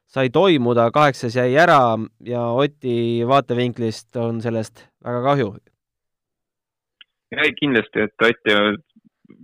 sai 0.09 0.31
toimuda, 0.33 0.89
kaheksas 0.95 1.37
jäi 1.37 1.57
ära 1.59 1.99
ja 2.25 2.45
Oti 2.57 3.25
vaatevinklist 3.29 4.17
on 4.17 4.41
sellest 4.45 4.87
väga 5.05 5.25
kahju. 5.27 5.51
Ei, 7.37 7.53
kindlasti, 7.59 8.07
et 8.07 8.29
Ott 8.29 8.55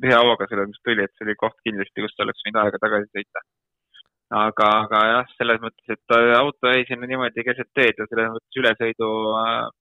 hea 0.05 0.23
hooga 0.25 0.47
selles 0.49 0.71
mõttes 0.71 0.85
tuli, 0.87 1.05
et 1.05 1.13
see 1.15 1.27
oli 1.27 1.37
koht 1.37 1.59
kindlasti, 1.67 2.05
kus 2.05 2.25
oleks 2.25 2.47
võinud 2.47 2.63
aega 2.63 2.81
tagasi 2.81 3.11
sõita 3.13 3.43
aga, 4.33 4.69
aga 4.85 5.01
jah, 5.11 5.33
selles 5.39 5.61
mõttes, 5.63 5.97
et 5.97 6.15
auto 6.39 6.73
jäi 6.73 6.85
sinna 6.89 7.09
niimoodi 7.11 7.45
keset 7.47 7.71
teed 7.77 7.99
ja 8.01 8.07
selles 8.11 8.31
mõttes 8.35 8.61
ülesõidu, 8.61 9.11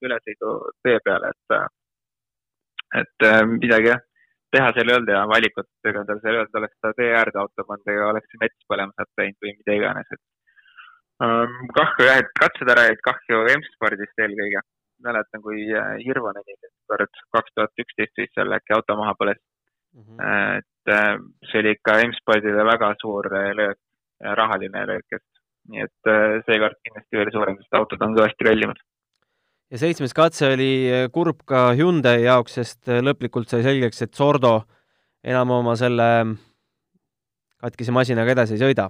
ülesõidu 0.07 0.55
tee 0.86 0.98
peale, 1.05 1.31
et, 1.31 1.55
et 3.01 3.27
äh, 3.29 3.41
midagi 3.50 3.91
jah, 3.93 4.03
teha 4.53 4.69
seal 4.75 4.91
ei 4.91 4.98
olnud 4.98 5.13
ja 5.15 5.24
valikut 5.31 5.89
ega 5.89 6.03
tal 6.10 6.22
seal 6.22 6.36
ei 6.36 6.43
olnud, 6.43 6.60
oleks 6.62 6.77
ta 6.81 6.93
tee 7.00 7.10
äärde 7.22 7.41
auto 7.41 7.65
pannud 7.69 7.95
ega 7.95 8.12
oleks 8.12 8.39
mets 8.43 8.69
põlema 8.69 8.93
sealt 8.98 9.22
läinud 9.22 9.48
või 9.48 9.55
mida 9.57 9.79
iganes, 9.79 10.13
et 10.13 10.24
um, 11.25 11.57
kahju 11.79 12.10
jah, 12.10 12.22
et 12.22 12.33
katsed 12.41 12.74
ära 12.75 12.88
jäid, 12.89 13.03
kahju 13.10 13.43
M-spordist 13.57 14.25
eelkõige. 14.27 14.65
Mäletan, 15.03 15.41
kui 15.41 15.65
äh, 15.72 15.95
Hirvonen 16.05 16.43
kord 16.88 17.24
kaks 17.36 17.55
tuhat 17.55 17.83
üksteist 17.86 18.17
vist 18.17 18.36
seal 18.36 18.55
äkki 18.57 18.75
auto 18.75 18.95
maha 19.00 19.15
põles 19.19 19.39
mm. 19.39 20.03
-hmm. 20.03 20.60
et 20.60 20.93
äh, 20.98 21.17
see 21.51 21.63
oli 21.63 21.75
ikka 21.77 22.00
M-spordile 22.07 22.65
väga 22.65 22.93
suur 23.01 23.29
löök 23.31 23.79
rahaline 24.24 24.86
löökest. 24.88 25.29
nii 25.72 25.79
et 25.79 26.10
äh, 26.12 26.41
seekord 26.43 26.75
kindlasti 26.83 27.15
veel 27.15 27.29
suurem, 27.31 27.55
sest 27.55 27.77
autod 27.79 28.01
on 28.03 28.15
kõvasti 28.17 28.48
kallimad. 28.48 28.79
ja 29.72 29.79
seitsmes 29.79 30.13
katse 30.15 30.50
oli 30.55 30.72
äh, 30.91 31.05
kurb 31.12 31.45
ka 31.48 31.69
Hyundai 31.77 32.25
jaoks, 32.25 32.57
sest 32.60 32.91
äh, 32.91 33.00
lõplikult 33.03 33.51
sai 33.51 33.63
selgeks, 33.63 34.01
et 34.03 34.13
Sordo 34.13 34.57
enam 35.24 35.53
oma 35.55 35.77
selle 35.79 36.10
katkise 37.63 37.95
masinaga 37.95 38.36
edasi 38.36 38.57
ei 38.57 38.63
sõida. 38.65 38.89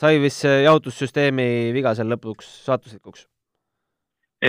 sai 0.00 0.20
vist 0.22 0.44
see 0.44 0.62
jahutussüsteemi 0.64 1.72
viga 1.76 1.94
seal 1.94 2.08
lõpuks 2.14 2.48
saatuslikuks? 2.64 3.26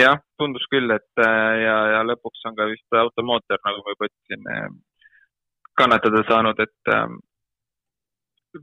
Jah, 0.00 0.20
tundus 0.38 0.66
küll, 0.72 0.90
et 0.94 1.22
ja, 1.22 1.76
ja 1.94 2.02
lõpuks 2.06 2.44
on 2.48 2.56
ka 2.58 2.68
vist 2.70 2.98
automootor, 3.00 3.60
nagu 3.66 3.82
ma 3.84 3.94
juba 3.94 4.08
ütlesin, 4.10 4.76
kannatada 5.78 6.22
saanud, 6.28 6.60
et 6.62 6.92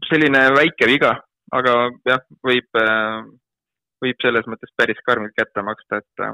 selline 0.10 0.42
väike 0.56 0.88
viga, 0.90 1.14
aga 1.54 1.76
jah, 2.08 2.22
võib, 2.46 2.68
äh, 2.80 3.22
võib 4.04 4.22
selles 4.24 4.48
mõttes 4.50 4.74
päris 4.78 5.00
karmilt 5.06 5.36
kätte 5.38 5.64
maksta, 5.66 6.02
et, 6.02 6.24
äh, 6.26 6.34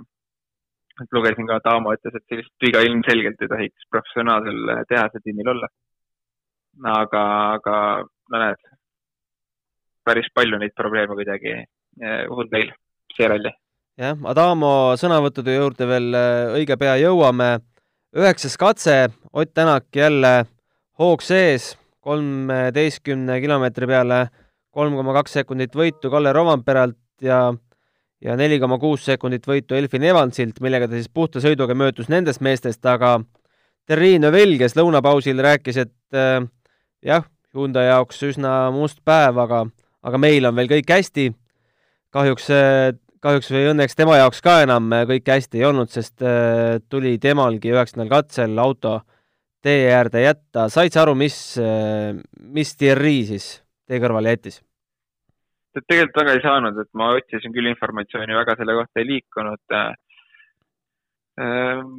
et 1.03 1.15
lugesin 1.15 1.47
ka, 1.49 1.59
Taamo 1.65 1.93
ütles, 1.97 2.15
et 2.15 2.27
sellist 2.29 2.53
viga 2.65 2.83
ilmselgelt 2.85 3.41
ei 3.41 3.51
tohiks 3.51 3.89
professionaalsel 3.91 4.75
äh, 4.75 4.83
tehase 4.89 5.23
tiimil 5.23 5.55
olla. 5.55 5.71
aga, 6.87 7.21
aga 7.57 7.75
no 8.31 8.39
näed, 8.39 8.61
päris 10.07 10.29
palju 10.33 10.57
neid 10.57 10.71
probleeme 10.75 11.17
kuidagi 11.19 11.57
Hyundai'l 11.99 12.71
see 13.11 13.27
ralli. 13.27 13.51
Jah, 13.99 14.17
Adamo 14.31 14.93
sõnavõttude 14.99 15.55
juurde 15.55 15.87
veel 15.87 16.15
õige 16.57 16.77
pea 16.77 16.95
jõuame. 17.01 17.59
üheksas 18.15 18.57
katse, 18.57 19.09
Ott 19.33 19.53
Tänak 19.53 19.85
jälle 19.95 20.45
hoog 20.99 21.21
sees 21.21 21.77
kolmeteistkümne 21.99 23.39
kilomeetri 23.41 23.87
peale 23.87 24.29
kolm 24.71 24.95
koma 24.95 25.13
kaks 25.13 25.33
sekundit 25.39 25.75
võitu 25.75 26.09
Kalle 26.11 26.33
Rompeeralt 26.33 26.97
ja 27.21 27.53
ja 28.21 28.35
neli 28.37 28.59
koma 28.61 28.77
kuus 28.79 29.05
sekundit 29.05 29.47
võitu 29.47 29.75
Elfin 29.75 30.03
Evansilt, 30.05 30.59
millega 30.61 30.87
ta 30.87 30.97
siis 30.97 31.09
puhta 31.09 31.41
sõiduga 31.41 31.73
möödus 31.77 32.09
nendest 32.09 32.41
meestest, 32.45 32.85
aga 32.85 33.19
Terri 33.89 34.19
Neuvel, 34.21 34.57
kes 34.61 34.75
lõunapausil 34.77 35.41
rääkis, 35.41 35.79
et 35.81 36.17
äh, 36.17 36.43
jah, 37.01 37.25
Hyundai 37.55 37.87
jaoks 37.89 38.21
üsna 38.23 38.53
must 38.71 39.01
päev, 39.03 39.39
aga, 39.41 39.65
aga 40.05 40.19
meil 40.21 40.45
on 40.47 40.55
veel 40.55 40.69
kõik 40.69 40.93
hästi. 40.93 41.31
kahjuks, 42.13 42.49
äh, 42.53 42.93
kahjuks 43.21 43.51
või 43.53 43.67
õnneks 43.71 43.97
tema 43.97 44.17
jaoks 44.17 44.41
ka 44.41 44.61
enam 44.65 44.89
kõik 45.09 45.29
hästi 45.29 45.61
ei 45.61 45.67
olnud, 45.69 45.91
sest 45.93 46.25
äh, 46.25 46.79
tuli 46.89 47.17
temalgi 47.21 47.73
üheksandal 47.73 48.09
katsel 48.11 48.57
auto 48.59 48.97
äh, 48.99 49.21
tee 49.61 49.93
äärde 49.93 50.23
jätta, 50.25 50.65
said 50.73 50.93
sa 50.93 51.05
aru, 51.05 51.13
mis, 51.17 51.35
mis 52.55 52.73
Thierry 52.77 53.21
siis 53.29 53.53
tee 53.87 54.01
kõrvale 54.01 54.35
jättis? 54.35 54.61
tegelikult 55.71 56.17
väga 56.19 56.33
ei 56.35 56.41
saanud, 56.43 56.79
et 56.81 56.89
ma 56.99 57.13
otsisin 57.15 57.53
küll 57.55 57.69
informatsiooni, 57.69 58.35
väga 58.35 58.57
selle 58.59 58.73
kohta 58.75 58.99
ei 58.99 59.05
liikunud 59.07 59.75
ähm,. 59.77 61.93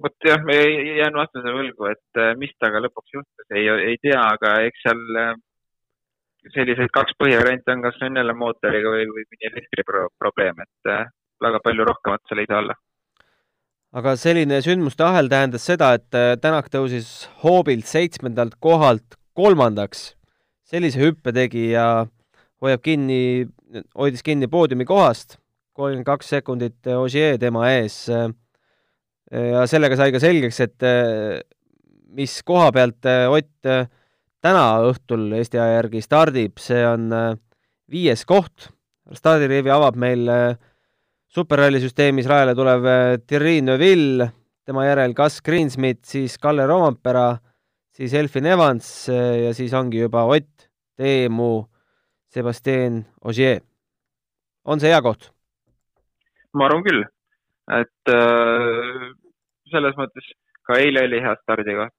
vot 0.00 0.24
jah, 0.24 0.40
ma 0.46 0.56
jään 0.56 1.18
vastuse 1.18 1.52
võlgu, 1.52 1.90
et 1.90 2.22
äh, 2.22 2.32
mis 2.40 2.54
temaga 2.56 2.80
lõpuks 2.86 3.18
juhtus, 3.18 3.46
ei, 3.52 3.66
ei 3.90 4.00
tea, 4.00 4.22
aga 4.22 4.54
eks 4.70 4.86
seal 4.86 5.02
äh, 6.44 6.52
selliseid 6.54 6.92
kaks 6.94 7.16
põhivarianti 7.20 7.72
on, 7.72 7.82
kas 7.84 7.98
jälle 8.00 8.34
mootoriga 8.36 8.92
või, 8.92 9.08
või 9.08 9.26
mõni 9.26 9.50
elektriprobleem, 9.50 10.62
et 10.64 10.92
äh, 10.92 11.10
väga 11.42 11.60
palju 11.64 11.86
rohkemat 11.88 12.24
seal 12.28 12.42
ei 12.42 12.48
saa 12.50 12.62
olla. 12.64 12.76
aga 14.00 14.14
selline 14.16 14.60
sündmuste 14.62 15.04
ahel 15.04 15.28
tähendas 15.28 15.66
seda, 15.66 15.92
et 15.98 16.14
äh, 16.14 16.36
Tänak 16.40 16.70
tõusis 16.72 17.28
hoobilt 17.44 17.86
seitsmendalt 17.86 18.56
kohalt 18.60 19.18
kolmandaks, 19.34 20.14
sellise 20.64 21.00
hüppe 21.00 21.32
tegi 21.34 21.70
ja 21.72 22.06
hoiab 22.62 22.82
kinni, 22.82 23.46
hoidis 23.96 24.22
kinni 24.22 24.48
poodiumi 24.48 24.84
kohast, 24.84 25.38
kolmkümmend 25.76 26.06
kaks 26.06 26.28
sekundit 26.36 26.86
Ogier 26.96 27.38
tema 27.40 27.70
ees. 27.72 28.04
ja 29.30 29.62
sellega 29.70 29.96
sai 29.96 30.12
ka 30.12 30.20
selgeks, 30.20 30.60
et 30.60 30.84
mis 32.10 32.34
koha 32.42 32.72
pealt 32.74 33.06
Ott 33.06 33.70
täna 34.44 34.64
õhtul 34.88 35.30
Eesti 35.36 35.60
aja 35.60 35.78
järgi 35.80 36.02
stardib, 36.04 36.60
see 36.60 36.82
on 36.86 37.08
äh, 37.12 37.30
viies 37.90 38.24
koht. 38.28 38.70
stardirivi 39.12 39.70
avab 39.70 39.96
meil 39.98 40.28
äh, 40.28 40.56
superralli 41.26 41.80
süsteemis 41.82 42.28
rajale 42.30 42.54
tulev 42.54 42.86
äh, 42.86 43.18
Thierry 43.26 43.60
Neuville, 43.62 44.30
tema 44.64 44.86
järel 44.86 45.14
Gus 45.14 45.40
Greensmith, 45.42 46.04
siis 46.06 46.38
Kalle 46.38 46.66
Rompera, 46.66 47.34
siis 47.90 48.14
Elfin 48.14 48.46
Evans 48.46 49.08
ja 49.08 49.52
siis 49.54 49.72
ongi 49.74 50.00
juba 50.00 50.24
Ott, 50.24 50.70
Teemu, 50.96 51.66
Sebastian 52.30 53.04
Ogier. 53.24 53.60
on 54.64 54.80
see 54.80 54.92
hea 54.92 55.02
koht? 55.02 55.32
ma 56.54 56.66
arvan 56.66 56.82
küll, 56.86 57.04
et 57.78 58.12
äh, 58.12 59.10
selles 59.70 59.96
mõttes 59.98 60.30
ka 60.66 60.78
eile 60.82 61.04
oli 61.06 61.20
hea 61.22 61.34
stardikoht, 61.42 61.94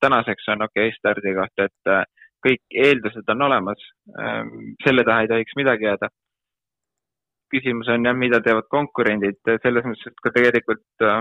tänaseks 0.00 0.48
on 0.48 0.62
okei 0.66 0.88
okay 0.88 0.98
stardikoht, 0.98 1.62
et 1.64 1.90
äh, 1.90 2.04
kõik 2.44 2.76
eeldused 2.86 3.28
on 3.32 3.46
olemas. 3.48 3.80
Ähm, 4.20 4.74
selle 4.84 5.04
taha 5.04 5.24
ei 5.24 5.32
tohiks 5.32 5.56
midagi 5.56 5.90
jääda. 5.90 6.10
küsimus 7.54 7.88
on 7.92 8.06
jah, 8.06 8.16
mida 8.18 8.40
teevad 8.42 8.66
konkurendid, 8.72 9.38
selles 9.62 9.84
mõttes, 9.86 10.08
et 10.10 10.22
ka 10.24 10.30
tegelikult 10.34 11.04
äh, 11.06 11.20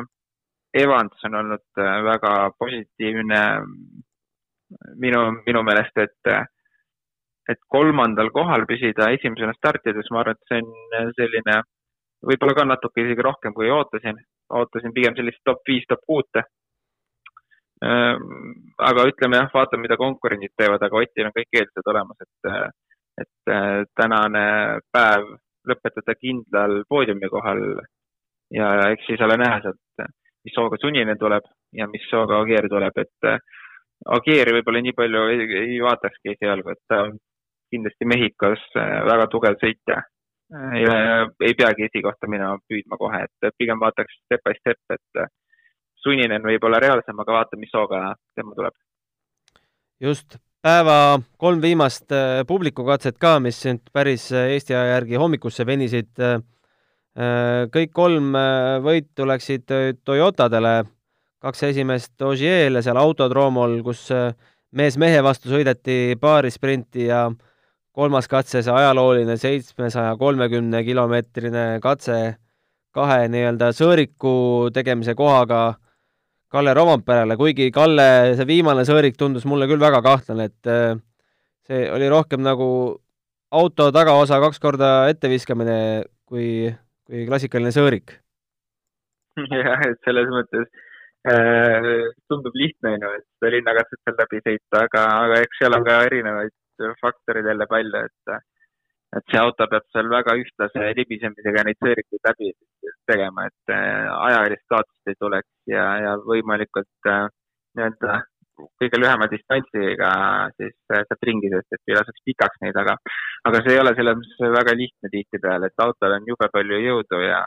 Evans 0.74 1.26
on 1.28 1.36
olnud 1.38 1.82
väga 2.08 2.32
positiivne 2.58 3.42
minu, 5.04 5.20
minu 5.46 5.62
meelest, 5.68 6.00
et, 6.02 6.32
et 7.54 7.60
kolmandal 7.76 8.32
kohal 8.34 8.66
püsida 8.66 9.12
esimesena 9.14 9.54
startides, 9.54 10.10
ma 10.10 10.24
arvan, 10.24 10.40
et 10.40 10.50
see 10.50 10.64
on 10.64 11.14
selline 11.20 11.60
võib-olla 12.26 12.58
ka 12.58 12.66
natuke 12.66 13.06
isegi 13.06 13.28
rohkem, 13.28 13.54
kui 13.54 13.70
ootasin. 13.70 14.18
ootasin 14.50 14.94
pigem 14.94 15.16
sellist 15.16 15.44
top 15.46 15.62
viis, 15.68 15.86
top 15.88 16.02
kuute 16.08 16.44
aga 17.84 19.06
ütleme 19.10 19.40
jah, 19.40 19.50
vaatame, 19.54 19.88
mida 19.88 19.98
konkurendid 20.00 20.54
teevad, 20.58 20.84
aga 20.86 21.00
Otil 21.00 21.28
on 21.28 21.36
kõik 21.36 21.58
eeldused 21.60 21.90
olemas, 21.94 22.26
et, 22.26 22.86
et 23.24 23.54
äh, 23.54 23.82
tänane 24.00 24.46
päev 24.94 25.28
lõpetada 25.70 26.16
kindlal 26.20 26.84
poodiumi 26.90 27.30
kohal 27.32 27.62
ja 28.54 28.70
eks 28.92 29.08
siis 29.08 29.22
ole 29.26 29.38
näha 29.40 29.60
sealt, 29.64 30.08
mis 30.44 30.58
hooga 30.60 30.80
Suninen 30.82 31.20
tuleb 31.20 31.46
ja 31.74 31.88
mis 31.88 32.08
hooga 32.12 32.42
Agier 32.44 32.70
tuleb, 32.72 33.04
et 33.04 33.30
äh, 33.30 33.38
Agieri 34.16 34.56
võib-olla 34.58 34.82
nii 34.84 34.96
palju 34.98 35.28
ei, 35.34 35.46
ei 35.64 35.78
vaatakski 35.84 36.34
esialgu, 36.36 36.74
et 36.74 36.82
ta 36.92 37.06
on 37.08 37.16
kindlasti 37.74 38.10
Mehhikos 38.10 38.66
äh, 38.80 38.98
väga 39.10 39.30
tugev 39.32 39.60
sõitja. 39.62 40.04
ja 40.54 40.96
ei 41.42 41.56
peagi 41.58 41.88
esikohta 41.88 42.28
minema 42.30 42.60
püüdma 42.70 42.98
kohe, 43.00 43.24
et 43.26 43.56
pigem 43.58 43.80
vaataks 43.82 44.20
step 44.26 44.44
by 44.46 44.54
step, 44.60 44.78
et 44.94 45.24
sunninen 46.04 46.44
võib-olla 46.44 46.80
reaalsem, 46.84 47.20
aga 47.20 47.40
vaatame, 47.40 47.66
mis 47.66 47.76
hooga 47.76 48.16
tema 48.36 48.56
tuleb. 48.58 48.76
just, 50.04 50.38
päeva 50.64 51.20
kolm 51.38 51.62
viimast 51.62 52.12
äh, 52.16 52.42
publikukatset 52.48 53.20
ka, 53.20 53.38
mis 53.44 53.60
nüüd 53.68 53.84
päris 53.96 54.30
äh, 54.32 54.54
Eesti 54.56 54.76
aja 54.76 54.98
järgi 54.98 55.20
hommikusse 55.20 55.66
venisid. 55.68 56.12
Äh, 56.20 56.40
kõik 57.70 57.92
kolm 57.94 58.34
võitu 58.82 59.28
läksid 59.30 59.70
Toyotadele, 60.02 60.72
kaks 61.44 61.68
esimest 61.68 62.24
Ogier'le 62.26 62.82
seal 62.82 62.98
autodroomol, 62.98 63.76
kus 63.86 64.08
mees 64.74 64.98
mehe 64.98 65.20
vastu 65.22 65.52
sõideti 65.52 66.16
paari 66.18 66.50
sprinti 66.50 67.06
ja 67.12 67.28
kolmas 67.94 68.26
katse, 68.32 68.64
see 68.66 68.74
ajalooline 68.74 69.36
seitsmesaja 69.38 70.16
kolmekümne 70.18 70.82
kilomeetrine 70.88 71.68
katse 71.84 72.18
kahe 72.98 73.28
nii-öelda 73.30 73.70
sõõriku 73.78 74.34
tegemise 74.74 75.14
kohaga 75.18 75.76
Kalle 76.54 76.74
Romantperele, 76.78 77.38
kuigi 77.40 77.72
Kalle 77.74 78.36
see 78.38 78.46
viimane 78.46 78.86
sõõrik 78.86 79.18
tundus 79.18 79.48
mulle 79.50 79.66
küll 79.70 79.82
väga 79.82 80.04
kahtlane, 80.06 80.52
et 80.52 80.70
äh, 80.70 80.94
see 81.66 81.88
oli 81.90 82.10
rohkem 82.12 82.44
nagu 82.46 82.68
auto 83.54 83.90
tagaosa 83.96 84.38
kaks 84.44 84.62
korda 84.62 84.92
etteviskamine 85.14 85.78
kui, 86.30 86.70
kui 87.08 87.26
klassikaline 87.30 87.74
sõõrik. 87.74 88.18
jah, 89.50 89.82
et 89.88 90.00
selles 90.06 90.30
mõttes 90.30 90.70
äh, 91.30 92.10
tundub 92.30 92.54
lihtne, 92.58 92.96
on 92.98 93.08
ju, 93.08 93.14
et 93.18 93.26
seda 93.40 93.54
linnakatset 93.58 94.02
seal 94.04 94.20
läbi 94.22 94.42
sõita, 94.46 94.86
aga, 94.86 95.06
aga 95.26 95.42
eks 95.46 95.62
seal 95.62 95.78
on 95.78 95.88
ka 95.88 96.00
erinevaid 96.10 96.90
faktoreid 97.02 97.50
jälle 97.50 97.70
palju, 97.70 98.06
et 98.06 98.38
et 99.18 99.26
see 99.30 99.40
auto 99.40 99.68
peab 99.70 99.86
seal 99.94 100.10
väga 100.12 100.36
ühtlase 100.42 100.92
libisemisega 100.98 101.64
neid 101.68 101.80
sõõrikuid 101.84 102.30
läbi 102.30 102.52
tegema, 103.10 103.48
et 103.50 103.74
äh, 103.76 104.10
ajalist 104.30 104.66
kaotust 104.74 105.12
ei 105.12 105.18
tuleks 105.20 105.50
ja, 105.70 105.86
ja 106.06 106.14
võimalikult 106.28 107.10
äh, 107.12 107.28
nii-öelda 107.78 108.22
kõige 108.80 109.00
lühema 109.02 109.28
distantsiga 109.30 110.10
siis 110.58 110.76
äh, 110.94 111.04
sealt 111.10 111.28
ringi, 111.30 111.52
sest 111.54 111.78
et 111.78 111.92
ei 111.92 111.98
laseks 111.98 112.26
pikaks 112.30 112.62
neid, 112.66 112.78
aga, 112.84 112.98
aga 113.50 113.64
see 113.66 113.76
ei 113.76 113.82
ole 113.84 113.96
selles 113.98 114.20
mõttes 114.20 114.56
väga 114.58 114.78
lihtne 114.82 115.14
tihtipeale, 115.16 115.70
et 115.70 115.86
autol 115.86 116.18
on 116.18 116.30
jube 116.34 116.50
palju 116.58 116.82
jõudu 116.88 117.22
ja, 117.26 117.42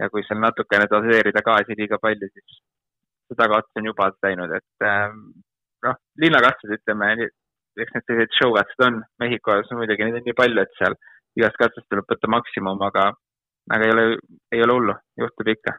ja 0.00 0.10
kui 0.12 0.24
seal 0.28 0.40
natukene 0.44 0.88
doseerida 0.92 1.44
gaasi 1.50 1.76
liiga 1.78 2.00
palju, 2.02 2.30
siis 2.32 2.62
seda 3.32 3.48
kaotust 3.52 3.80
on 3.80 3.90
juba 3.90 4.12
läinud, 4.24 4.54
et 4.56 4.88
noh, 5.84 5.98
linnakatsed, 6.20 6.72
ütleme, 6.78 7.28
eks 7.82 7.94
need 7.94 8.06
sellised 8.06 8.36
show 8.38 8.54
katsed 8.56 8.84
on, 8.86 9.02
Mehhikos 9.22 9.70
muidugi 9.76 10.06
neid 10.06 10.20
on 10.20 10.26
nii 10.26 10.36
palju, 10.38 10.62
et 10.62 10.78
seal 10.80 10.96
igast 11.38 11.58
katsest 11.60 11.86
tuleb 11.90 12.08
võtta 12.10 12.30
maksimum, 12.32 12.80
aga, 12.88 13.10
aga 13.74 13.86
ei 13.86 13.94
ole, 13.94 14.06
ei 14.54 14.64
ole 14.64 14.78
hullu, 14.78 14.96
juhtub 15.22 15.52
ikka. 15.54 15.76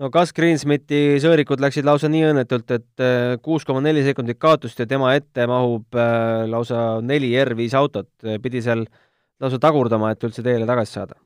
no 0.00 0.10
Gus 0.14 0.34
Greensmiti 0.36 1.20
sõõrikud 1.22 1.62
läksid 1.64 1.88
lausa 1.88 2.10
nii 2.12 2.26
õnnetult, 2.30 2.74
et 2.76 3.04
äh, 3.04 3.36
kuus 3.44 3.66
koma 3.68 3.82
neli 3.84 4.04
sekundit 4.06 4.40
kaotust 4.40 4.80
ja 4.80 4.88
tema 4.90 5.14
ette 5.18 5.46
mahub 5.50 5.98
äh, 5.98 6.46
lausa 6.50 7.00
neli 7.04 7.32
R5 7.44 7.78
autot, 7.80 8.10
pidi 8.42 8.62
seal 8.64 8.86
lausa 9.40 9.60
tagurdama, 9.62 10.12
et 10.12 10.28
üldse 10.28 10.44
teele 10.46 10.68
tagasi 10.68 10.98
saada. 10.98 11.16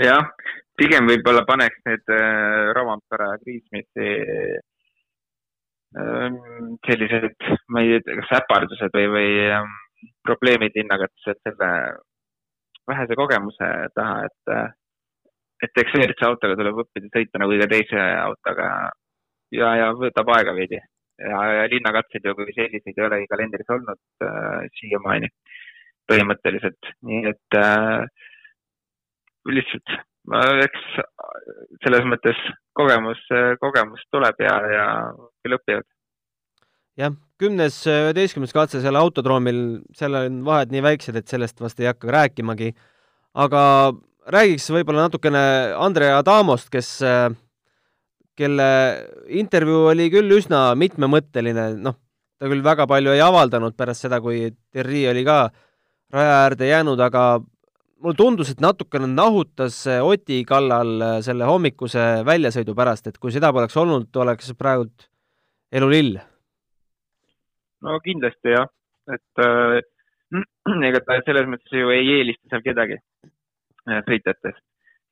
jah, 0.00 0.34
pigem 0.78 1.08
võib-olla 1.10 1.44
paneks 1.48 1.80
need 1.86 2.12
äh, 2.14 2.74
Rovampere 2.76 3.32
Ehm, 4.00 4.69
sellised, 6.86 7.34
ma 7.68 7.82
ei 7.82 7.98
tea, 8.04 8.18
kas 8.20 8.36
äpardused 8.38 8.94
või, 8.94 9.08
või 9.10 9.30
ähm, 9.56 9.72
probleemid 10.26 10.76
hinnakatused 10.78 11.40
selle 11.42 11.70
vähese 12.90 13.16
kogemuse 13.18 13.70
taha, 13.94 14.24
et, 14.28 14.52
äh, 14.54 14.68
et 15.66 15.82
eks 15.82 15.96
WRC 15.96 16.26
autoga 16.28 16.56
tuleb 16.58 16.80
õppida 16.84 17.10
sõita 17.14 17.42
nagu 17.42 17.56
iga 17.56 17.68
teise 17.70 18.06
autoga 18.22 18.68
ja, 19.54 19.74
ja 19.82 19.90
võtab 19.98 20.30
aega 20.36 20.54
veidi. 20.56 20.80
ja, 21.20 21.40
ja 21.58 21.66
linnakatseid 21.68 22.24
ju 22.24 22.34
kui 22.38 22.54
selliseid 22.56 22.96
ei 22.96 23.06
olegi 23.06 23.28
kalendris 23.30 23.74
olnud 23.74 24.24
äh, 24.24 24.68
siiamaani 24.78 25.28
põhimõtteliselt, 26.10 26.94
nii 27.06 27.26
et 27.30 27.58
äh, 27.58 28.06
lihtsalt 29.50 29.98
eks 30.64 30.82
selles 31.84 32.04
mõttes 32.06 32.40
kogemus, 32.80 33.22
kogemus 33.62 34.04
tuleb 34.12 34.44
ja, 34.44 34.54
ja 34.74 34.86
küll 35.44 35.56
õpivad. 35.56 35.86
jah, 37.00 37.16
kümnes, 37.40 37.80
üheteistkümnes 37.88 38.54
katse 38.56 38.82
seal 38.82 38.98
autodroomil, 39.00 39.80
seal 39.96 40.18
on 40.18 40.42
vahed 40.46 40.72
nii 40.74 40.84
väiksed, 40.84 41.16
et 41.16 41.30
sellest 41.30 41.60
vast 41.62 41.80
ei 41.80 41.90
hakka 41.90 42.10
rääkimagi. 42.16 42.72
aga 43.34 43.62
räägiks 44.30 44.68
võib-olla 44.72 45.06
natukene 45.08 45.42
Andrea 45.78 46.18
Adamost, 46.20 46.70
kes, 46.72 46.98
kelle 48.38 48.68
intervjuu 49.28 49.88
oli 49.92 50.10
küll 50.12 50.38
üsna 50.38 50.70
mitmemõtteline, 50.78 51.72
noh, 51.82 51.96
ta 52.40 52.48
küll 52.48 52.64
väga 52.64 52.86
palju 52.90 53.14
ei 53.14 53.22
avaldanud 53.24 53.76
pärast 53.76 54.06
seda, 54.06 54.20
kui 54.24 54.48
Terri 54.72 55.06
oli 55.10 55.24
ka 55.26 55.50
raja 56.12 56.36
äärde 56.44 56.70
jäänud, 56.70 57.00
aga 57.00 57.24
mulle 58.00 58.16
tundus, 58.16 58.50
et 58.52 58.62
natukene 58.62 59.08
nahutas 59.10 59.82
Oti 60.02 60.40
kallal 60.48 60.92
äh, 61.04 61.14
selle 61.24 61.48
hommikuse 61.48 62.06
väljasõidu 62.26 62.74
pärast, 62.76 63.10
et 63.10 63.18
kui 63.20 63.32
seda 63.34 63.52
poleks 63.52 63.76
olnud, 63.80 64.08
oleks 64.22 64.52
praegult 64.58 65.08
elu 65.72 65.90
lill. 65.90 66.18
no 67.86 67.98
kindlasti 68.04 68.56
jah, 68.56 68.68
et 69.12 69.44
äh, 69.44 69.80
ega 70.88 71.02
ta 71.04 71.20
selles 71.26 71.48
mõttes 71.50 71.76
ju 71.76 71.92
ei 71.94 72.08
eelista 72.18 72.54
seal 72.54 72.66
kedagi 72.66 72.98
äh, 72.98 74.02
sõitjatest 74.08 74.60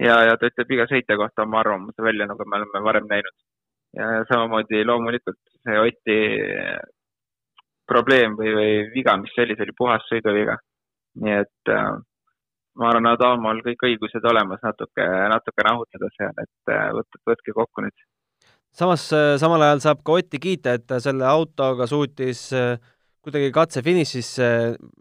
ja, 0.03 0.21
ja 0.31 0.37
ta 0.39 0.51
ütleb 0.51 0.77
iga 0.77 0.89
sõitja 0.91 1.19
kohta 1.21 1.45
oma 1.47 1.63
arvamuse 1.63 2.05
välja, 2.05 2.29
nagu 2.31 2.47
me 2.47 2.61
oleme 2.61 2.85
varem 2.85 3.09
näinud. 3.11 3.37
ja 3.97 4.09
samamoodi 4.29 4.85
loomulikult 4.85 5.41
see 5.65 5.79
Oti 5.81 6.19
probleem 7.89 8.37
või, 8.37 8.53
või 8.55 8.73
viga, 8.93 9.17
mis 9.17 9.33
see 9.35 9.47
oli, 9.47 9.57
see 9.57 9.67
oli 9.67 9.77
puhas 9.79 10.05
sõiduviga. 10.11 10.59
nii 11.19 11.35
et 11.41 11.73
äh, 11.73 11.97
ma 12.79 12.93
arvan, 12.93 13.11
Adamol 13.11 13.63
kõik 13.65 13.83
õigused 13.91 14.25
olemas 14.31 14.63
natuke, 14.65 15.07
natuke 15.33 15.67
rahutada 15.67 16.11
seal, 16.15 16.37
et 16.45 16.73
äh, 16.75 16.87
võtke, 16.95 17.23
võtke 17.33 17.57
kokku 17.57 17.85
nüüd. 17.87 18.07
samas, 18.73 19.09
samal 19.43 19.65
ajal 19.67 19.83
saab 19.85 20.05
ka 20.07 20.21
Otti 20.21 20.39
kiita, 20.43 20.77
et 20.79 20.87
ta 20.87 21.01
selle 21.03 21.27
autoga 21.27 21.89
suutis 21.91 22.49
kuidagi 23.25 23.51
katse 23.53 23.83
finišisse 23.85 24.49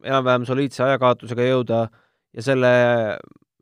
enam-vähem 0.04 0.46
soliidse 0.50 0.84
ajakaotusega 0.84 1.46
jõuda 1.48 1.86
ja 2.34 2.44
selle 2.44 2.72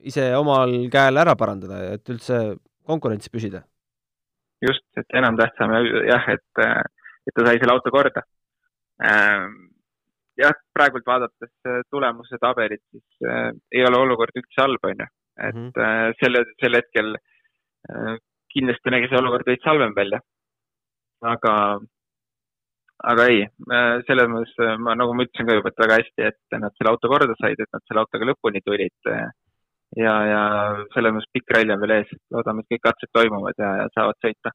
ise 0.05 0.25
omal 0.37 0.73
käel 0.93 1.21
ära 1.21 1.35
parandada, 1.37 1.81
et 1.95 2.13
üldse 2.13 2.39
konkurentsis 2.85 3.33
püsida. 3.33 3.63
just, 4.65 4.85
et 4.97 5.17
enam-tähtsam 5.19 5.73
jah, 6.07 6.27
et, 6.33 6.65
et 7.27 7.35
ta 7.35 7.45
sai 7.45 7.59
selle 7.61 7.75
auto 7.75 7.91
korda. 7.93 8.23
Ähm, 9.03 9.74
jah, 10.39 10.55
praegult 10.75 11.07
vaadates 11.07 11.51
tulemuse 11.91 12.39
tabelit, 12.41 12.83
siis 12.91 13.27
äh, 13.29 13.51
ei 13.71 13.85
ole 13.87 14.01
olukord 14.03 14.35
üldse 14.35 14.61
halb, 14.61 14.83
on 14.83 15.03
ju. 15.03 15.09
et 15.47 15.55
mm 15.55 15.69
-hmm. 15.69 16.13
selle, 16.21 16.45
sel 16.61 16.79
hetkel 16.79 17.15
äh, 17.15 18.15
kindlasti 18.53 18.93
nägi 18.93 19.09
see 19.11 19.19
olukord 19.19 19.47
veits 19.47 19.67
halvem 19.67 19.95
välja. 19.95 20.19
aga, 21.21 21.79
aga 23.11 23.25
ei, 23.31 23.47
selles 24.07 24.27
mõttes 24.29 24.77
ma, 24.79 24.93
nagu 24.95 25.13
ma 25.13 25.23
ütlesin 25.25 25.47
ka 25.47 25.55
juba, 25.57 25.71
et 25.71 25.81
väga 25.83 25.97
hästi, 25.99 26.27
et 26.29 26.59
nad 26.59 26.75
selle 26.75 26.91
auto 26.91 27.09
korda 27.09 27.35
said, 27.39 27.59
et 27.59 27.71
nad 27.73 27.83
selle 27.87 28.03
autoga 28.03 28.27
lõpuni 28.29 28.61
tulid 28.65 29.09
ja, 30.03 30.13
ja 30.31 30.41
selles 30.93 31.15
mõttes 31.15 31.31
pikk 31.33 31.55
ralli 31.55 31.73
on 31.73 31.81
veel 31.81 31.95
ees, 31.97 32.13
loodame, 32.35 32.63
et 32.63 32.75
kõik 32.75 32.85
katsed 32.87 33.11
toimuvad 33.15 33.57
ja, 33.57 33.71
ja 33.81 33.89
saavad 33.95 34.19
sõita. 34.23 34.53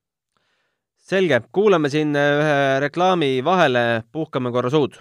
selge, 1.10 1.40
kuulame 1.52 1.90
siin 1.92 2.14
ühe 2.14 2.58
reklaami 2.86 3.32
vahele, 3.44 4.04
puhkame 4.12 4.52
korra 4.52 4.70
suud. 4.70 5.00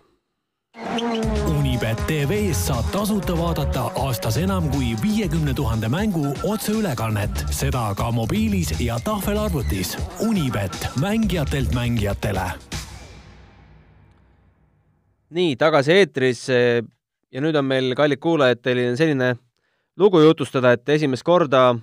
Unibet 0.78 2.00
tv-s 2.08 2.60
saab 2.68 2.88
tasuta 2.92 3.34
vaadata 3.38 3.86
aastas 4.04 4.36
enam 4.38 4.68
kui 4.72 4.92
viiekümne 5.02 5.54
tuhande 5.56 5.88
mängu 5.90 6.34
otseülekannet, 6.44 7.44
seda 7.56 7.94
ka 7.98 8.12
mobiilis 8.12 8.74
ja 8.84 9.00
tahvelarvutis. 9.04 9.96
Unibet, 10.28 10.76
mängijatelt 11.02 11.74
mängijatele. 11.74 12.46
nii, 15.30 15.56
tagasi 15.56 15.92
eetris 15.92 16.48
ja 16.50 17.42
nüüd 17.42 17.56
on 17.56 17.66
meil, 17.66 17.94
kallid 17.96 18.20
kuulajad, 18.20 18.62
teil 18.62 18.96
selline 18.98 19.36
lugu 19.98 20.22
jutustada, 20.22 20.72
et 20.74 20.90
esimest 20.90 21.24
korda 21.24 21.76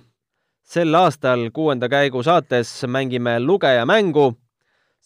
sel 0.63 0.95
aastal 0.95 1.49
kuuenda 1.53 1.89
käigu 1.89 2.23
saates 2.23 2.83
mängime 2.87 3.39
lugeja 3.39 3.85
mängu. 3.85 4.33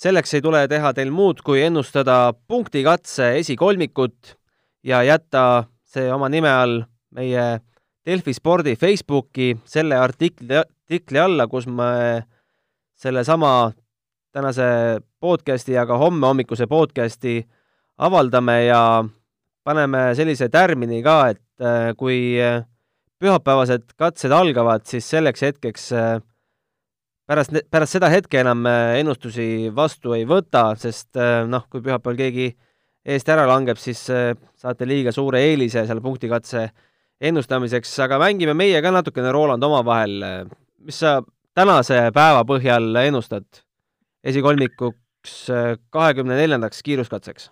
Selleks 0.02 0.34
ei 0.34 0.42
tule 0.42 0.64
teha 0.70 0.94
teil 0.98 1.12
muud, 1.14 1.44
kui 1.46 1.62
ennustada 1.62 2.34
punktikatse 2.48 3.36
esikolmikut 3.42 4.36
ja 4.88 5.04
jätta 5.06 5.66
see 5.86 6.10
oma 6.14 6.30
nime 6.32 6.50
all 6.50 6.82
meie 7.14 7.62
Delfi 8.06 8.34
spordi 8.34 8.74
Facebooki 8.80 9.52
selle 9.70 10.00
artikli, 10.02 10.58
artikli 10.58 11.20
alla, 11.22 11.46
kus 11.48 11.68
me 11.70 12.26
sellesama 12.98 13.72
tänase 14.34 14.66
podcasti 15.22 15.76
ja 15.76 15.86
ka 15.86 16.00
homme 16.02 16.28
hommikuse 16.28 16.66
podcasti 16.68 17.44
avaldame 18.02 18.64
ja 18.66 19.04
paneme 19.64 20.16
sellise 20.18 20.50
tärmini 20.50 21.04
ka, 21.06 21.18
et 21.36 21.42
äh, 21.62 21.92
kui 21.98 22.40
pühapäevased 23.22 23.94
katsed 24.00 24.34
algavad, 24.34 24.88
siis 24.90 25.06
selleks 25.14 25.46
hetkeks 25.46 25.92
äh, 25.94 26.16
pärast, 27.32 27.56
pärast 27.72 27.96
seda 27.96 28.10
hetke 28.12 28.42
enam 28.42 28.66
äh, 28.68 29.00
ennustusi 29.00 29.72
vastu 29.76 30.16
ei 30.18 30.28
võta, 30.28 30.72
sest 30.80 31.16
äh, 31.20 31.42
noh, 31.48 31.66
kui 31.72 31.84
pühapäeval 31.84 32.20
keegi 32.20 32.52
eest 33.02 33.30
ära 33.34 33.48
langeb, 33.50 33.80
siis 33.82 34.04
saate 34.06 34.86
liiga 34.86 35.10
suure 35.16 35.40
eelise 35.42 35.88
selle 35.90 36.04
punktikatse 36.06 36.68
ennustamiseks, 37.22 37.96
aga 38.06 38.20
mängime 38.22 38.54
meie 38.58 38.78
ka 38.84 38.92
natukene, 38.94 39.32
Roland, 39.34 39.64
omavahel. 39.66 40.46
mis 40.86 41.00
sa 41.02 41.16
tänase 41.58 41.98
päeva 42.14 42.44
põhjal 42.46 42.94
ennustad 43.02 43.64
esikolmikuks 44.22 45.34
kahekümne 45.90 46.38
neljandaks 46.38 46.84
kiiruskatseks? 46.86 47.50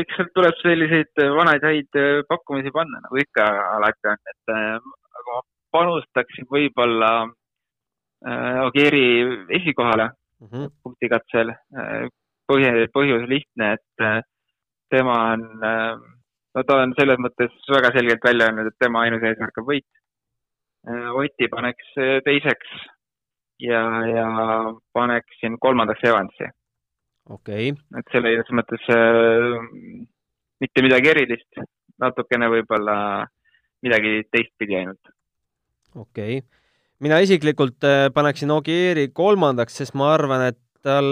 eks 0.00 0.16
sealt 0.16 0.32
tuleb 0.34 0.56
selliseid 0.62 1.22
vanaid 1.36 1.64
häid 1.66 1.98
äh, 1.98 2.22
pakkumisi 2.28 2.72
panna, 2.74 3.02
nagu 3.04 3.20
ikka 3.22 3.46
alati 3.76 4.10
on, 4.10 4.22
et 4.32 4.54
äh, 4.54 4.88
aga 5.20 5.36
ma 5.36 5.42
panustaksin 5.76 6.48
võib-olla 6.50 7.10
äh, 7.20 7.30
Ogieri 8.20 9.04
esikohale 9.56 10.10
mm 10.40 10.48
-hmm. 10.48 10.70
punktikatsel. 10.82 11.54
põhja, 12.50 12.72
põhjus 12.92 13.28
lihtne, 13.30 13.72
et 13.78 14.04
äh, 14.04 14.22
tema 14.90 15.16
on 15.32 15.42
äh,, 15.64 15.96
no 16.54 16.62
ta 16.66 16.82
on 16.82 16.94
selles 16.98 17.18
mõttes 17.22 17.52
väga 17.70 17.92
selgelt 17.94 18.24
välja 18.24 18.48
öelnud, 18.48 18.66
et 18.66 18.78
tema 18.78 19.04
ainus 19.06 19.22
eesmärk 19.22 19.58
on 19.62 19.68
võit 19.72 19.86
äh,. 20.88 21.10
Oti 21.14 21.48
paneks 21.48 21.94
teiseks 22.24 22.72
ja, 23.60 23.82
ja 24.16 24.26
paneksin 24.92 25.58
kolmandaks 25.60 26.04
Evansi 26.04 26.50
okei 27.30 27.70
okay.. 27.72 27.98
et 27.98 28.14
selles 28.14 28.50
mõttes 28.56 28.86
äh, 28.94 29.56
mitte 30.62 30.84
midagi 30.84 31.12
erilist, 31.12 31.60
natukene 32.02 32.48
võib-olla 32.52 32.96
midagi 33.84 34.24
teistpidi 34.32 34.78
ainult. 34.80 35.12
okei 35.94 36.40
okay., 36.40 36.59
mina 37.04 37.20
isiklikult 37.24 37.84
äh, 37.86 38.08
paneksin 38.14 38.52
Ogieri 38.54 39.08
kolmandaks, 39.16 39.78
sest 39.80 39.96
ma 39.98 40.12
arvan, 40.14 40.50
et 40.50 40.58
tal 40.84 41.06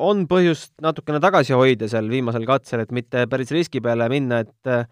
on 0.00 0.24
põhjust 0.28 0.72
natukene 0.80 1.20
tagasi 1.20 1.52
hoida 1.56 1.88
seal 1.92 2.08
viimasel 2.08 2.46
katsel, 2.48 2.84
et 2.84 2.92
mitte 2.94 3.26
päris 3.28 3.52
riski 3.52 3.82
peale 3.84 4.08
minna, 4.12 4.42
et 4.46 4.70
äh, 4.70 4.86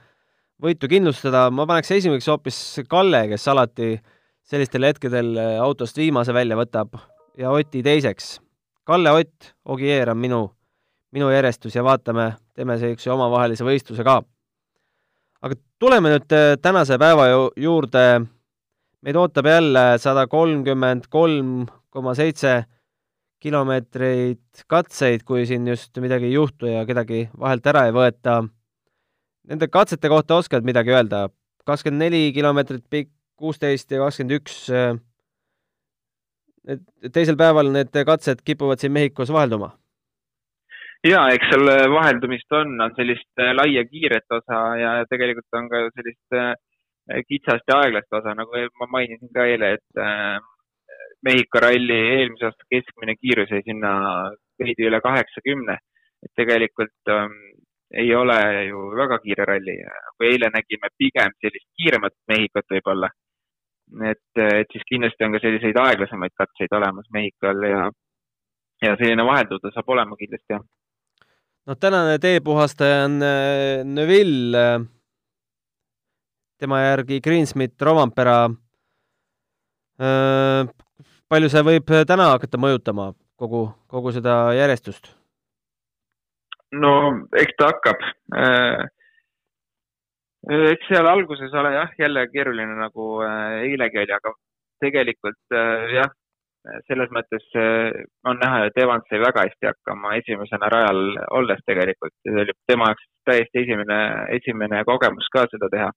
võitu 0.61 0.89
kindlustada, 0.91 1.47
ma 1.53 1.69
paneks 1.69 1.93
esimeseks 1.97 2.29
hoopis 2.33 2.61
Kalle, 2.91 3.27
kes 3.31 3.47
alati 3.53 3.95
sellistel 4.51 4.89
hetkedel 4.89 5.33
äh, 5.39 5.57
autost 5.63 6.01
viimase 6.01 6.37
välja 6.37 6.59
võtab 6.61 6.99
ja 7.41 7.53
Oti 7.55 7.85
teiseks 7.85 8.39
Kalle 8.89 9.13
Ott, 9.15 9.53
Ogier 9.71 10.11
on 10.11 10.19
minu, 10.19 10.43
minu 11.15 11.31
järjestus 11.31 11.77
ja 11.77 11.85
vaatame, 11.87 12.33
teeme 12.57 12.77
niisuguse 12.77 13.13
omavahelise 13.13 13.65
võistluse 13.65 14.05
ka. 14.05 14.21
aga 15.41 15.57
tuleme 15.79 16.11
nüüd 16.13 16.35
tänase 16.61 16.99
päeva 16.99 17.29
juurde. 17.57 18.05
Meid 19.05 19.17
ootab 19.17 19.47
jälle 19.49 19.85
sada 19.99 20.27
kolmkümmend 20.27 21.09
kolm 21.11 21.67
koma 21.91 22.15
seitse 22.15 22.65
kilomeetreid 23.41 24.65
katseid, 24.69 25.25
kui 25.25 25.47
siin 25.49 25.69
just 25.69 25.97
midagi 26.03 26.29
ei 26.29 26.37
juhtu 26.37 26.69
ja 26.69 26.85
kedagi 26.87 27.29
vahelt 27.41 27.67
ära 27.73 27.87
ei 27.89 27.95
võeta. 27.97 28.43
Nende 29.49 29.69
katsete 29.73 30.11
kohta 30.13 30.41
oskad 30.41 30.67
midagi 30.67 30.93
öelda? 30.97 31.29
kakskümmend 31.69 32.03
neli 32.03 32.33
kilomeetrit 32.35 32.83
pikk, 32.91 33.11
kuusteist 33.39 33.93
ja 33.93 34.01
kakskümmend 34.01 34.41
üks 34.41 34.55
äh, 34.75 34.97
et 36.69 37.13
teisel 37.15 37.39
päeval 37.41 37.71
need 37.73 37.95
katsed 38.07 38.43
kipuvad 38.45 38.81
siin 38.81 38.93
Mehhikos 38.93 39.33
vahelduma? 39.33 39.75
ja 41.07 41.23
eks 41.33 41.49
seal 41.49 41.71
vaheldumist 41.95 42.53
on, 42.53 42.75
on 42.85 42.93
sellist 42.97 43.41
äh, 43.41 43.55
laia 43.57 43.87
kiiret 43.89 44.35
osa 44.37 44.59
ja 44.77 44.91
tegelikult 45.09 45.57
on 45.57 45.71
ka 45.73 45.87
sellist 45.95 46.37
äh, 46.37 46.51
kitsast 47.29 47.69
ja 47.69 47.81
aeglast 47.85 48.13
osa, 48.21 48.35
nagu 48.39 48.65
ma 48.81 48.89
mainisin 48.97 49.33
ka 49.35 49.47
eile, 49.51 49.75
et 49.79 50.03
äh, 50.03 50.39
Mehhiko 51.27 51.61
ralli 51.61 51.97
eelmise 52.17 52.47
aasta 52.49 52.65
keskmine 52.73 53.15
kiirus 53.21 53.51
jäi 53.53 53.61
sinna 53.67 53.91
veidi 54.61 54.87
üle 54.89 55.01
kaheksakümne. 55.05 55.77
et 56.25 56.33
tegelikult 56.37 57.09
ähm, 57.09 57.37
ei 57.97 58.15
ole 58.15 58.37
ju 58.67 58.81
väga 58.97 59.19
kiire 59.25 59.45
ralli, 59.49 59.77
kui 60.17 60.27
eile 60.29 60.51
nägime 60.53 60.89
pigem 60.99 61.33
sellist 61.41 61.69
kiiremat 61.77 62.13
Mehhikot 62.29 62.69
võib-olla 62.75 63.09
et, 64.11 64.43
et 64.43 64.71
siis 64.73 64.85
kindlasti 64.89 65.27
on 65.27 65.35
ka 65.35 65.41
selliseid 65.43 65.79
aeglasemaid 65.83 66.35
katseid 66.39 66.77
olemas 66.77 67.09
Mehhikol 67.15 67.65
ja, 67.67 67.89
ja 68.85 68.95
selline 69.01 69.27
vahelduda 69.27 69.73
saab 69.75 69.91
olema 69.95 70.19
kindlasti, 70.21 70.55
jah. 70.55 70.63
no 71.67 71.77
tänane 71.81 72.19
teepuhastaja 72.23 73.05
on 73.09 73.19
äh, 73.27 73.83
Neville, 73.85 74.65
tema 76.61 76.83
järgi 76.83 77.21
Greensmith, 77.25 77.81
Rovampera. 77.83 78.43
Palju 81.31 81.49
see 81.53 81.65
võib 81.65 81.91
täna 82.09 82.31
hakata 82.35 82.61
mõjutama, 82.61 83.11
kogu, 83.41 83.67
kogu 83.91 84.13
seda 84.17 84.43
järjestust? 84.57 85.15
no 86.73 86.93
eks 87.39 87.57
ta 87.59 87.71
hakkab 87.73 88.05
eks 90.71 90.89
seal 90.89 91.09
alguses 91.11 91.53
ole 91.53 91.75
jah, 91.75 91.93
jälle 91.99 92.27
keeruline 92.33 92.77
nagu 92.79 93.21
eilegi 93.67 94.03
oli, 94.05 94.15
aga 94.15 94.33
tegelikult 94.81 95.57
jah, 95.93 96.13
selles 96.89 97.11
mõttes 97.13 97.45
on 98.25 98.39
näha, 98.41 98.67
et 98.69 98.79
Evans 98.81 99.05
sai 99.11 99.21
väga 99.21 99.45
hästi 99.49 99.71
hakkama 99.73 100.15
esimesena 100.21 100.71
rajal 100.73 101.03
olles 101.41 101.61
tegelikult 101.67 102.15
see 102.23 102.45
oli 102.45 102.57
tema 102.71 102.93
jaoks 102.93 103.11
täiesti 103.29 103.65
esimene, 103.65 103.99
esimene 104.39 104.85
kogemus 104.89 105.29
ka 105.33 105.47
seda 105.51 105.69
teha. 105.73 105.91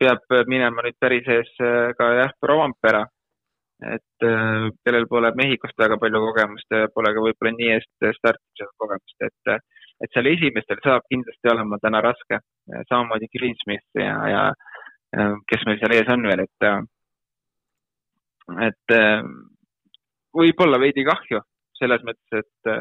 Peab 0.00 0.32
minema 0.50 0.84
nüüd 0.84 0.96
päris 1.00 1.28
ees 1.32 1.52
ka 1.98 2.08
jah, 2.20 2.32
Rovampera, 2.50 3.02
et 3.94 4.24
äh, 4.24 4.68
kellel 4.84 5.06
pole 5.10 5.32
Mehhikost 5.36 5.78
väga 5.78 5.98
palju 6.00 6.20
kogemust 6.28 6.70
ja 6.72 6.88
pole 6.94 7.12
ka 7.12 7.24
võib-olla 7.24 7.52
nii 7.56 7.72
eest 7.74 8.06
startimisega 8.18 8.72
kogemust, 8.82 9.26
et, 9.28 9.58
et 10.04 10.14
seal 10.14 10.30
esimestel 10.32 10.80
saab 10.84 11.04
kindlasti 11.12 11.52
olema 11.52 11.80
täna 11.82 12.00
raske. 12.04 12.40
samamoodi 12.88 13.28
Greensmith 13.34 14.00
ja, 14.00 14.16
ja 14.28 14.42
kes 15.50 15.66
meil 15.66 15.78
seal 15.80 15.94
ees 15.96 16.08
on 16.12 16.24
veel, 16.26 16.42
et, 16.46 16.66
et 18.68 18.96
võib-olla 20.36 20.80
veidi 20.82 21.04
kahju 21.06 21.40
selles 21.78 22.02
mõttes, 22.08 22.42
et 22.42 22.72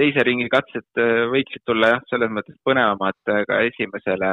teise 0.00 0.24
ringi 0.26 0.48
katsed 0.52 1.00
võiksid 1.32 1.64
tulla 1.64 1.94
jah, 1.94 2.04
selles 2.10 2.32
mõttes 2.32 2.56
põnevamad 2.66 3.16
ka 3.48 3.60
esimesele, 3.68 4.30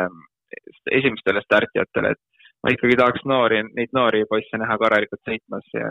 esimestele 0.91 1.43
startijatele, 1.45 2.13
et 2.13 2.43
ma 2.63 2.73
ikkagi 2.73 2.99
tahaks 2.99 3.25
noori, 3.29 3.61
neid 3.77 3.95
noori 3.95 4.23
poisse 4.29 4.59
näha 4.59 4.77
korralikult 4.81 5.23
sõitmas 5.27 5.65
ja, 5.75 5.87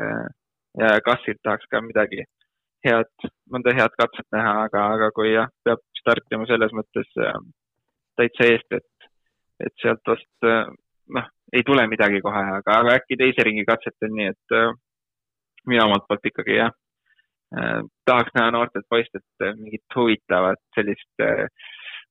ja 0.80 0.92
kassilt 1.04 1.40
tahaks 1.44 1.68
ka 1.72 1.82
midagi 1.84 2.24
head, 2.86 3.10
mõnda 3.52 3.74
head 3.76 3.96
katset 3.98 4.26
näha, 4.34 4.54
aga, 4.66 4.86
aga 4.96 5.10
kui 5.16 5.32
jah, 5.34 5.50
peab 5.66 5.82
startima 6.00 6.48
selles 6.50 6.72
mõttes 6.76 7.08
äh, 7.20 7.38
täitsa 8.18 8.48
eest, 8.48 8.78
et, 8.78 9.10
et 9.66 9.74
sealt 9.82 10.02
vast 10.08 10.48
äh, 10.48 10.64
noh, 11.16 11.28
ei 11.52 11.64
tule 11.68 11.84
midagi 11.90 12.22
kohe, 12.24 12.44
aga, 12.58 12.78
aga 12.80 12.96
äkki 13.00 13.20
teise 13.20 13.44
ringi 13.46 13.66
katsetel 13.68 14.14
nii, 14.16 14.32
et 14.32 14.56
äh, 14.58 14.72
mina 15.68 15.86
omalt 15.86 16.08
poolt 16.08 16.32
ikkagi 16.32 16.58
jah 16.58 16.72
äh,, 16.72 16.81
tahaks 18.08 18.32
näha 18.36 18.50
noortelt 18.54 18.86
poistelt 18.88 19.44
äh, 19.44 19.54
mingit 19.58 19.96
huvitavat 19.96 20.60
sellist 20.76 21.24
äh, 21.24 21.46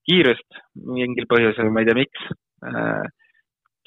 kiirust 0.08 0.62
mingil 0.76 1.28
põhjusel, 1.30 1.72
ma 1.74 1.82
ei 1.82 1.90
tea, 1.90 1.98
miks 1.98 2.28
äh, 2.68 3.04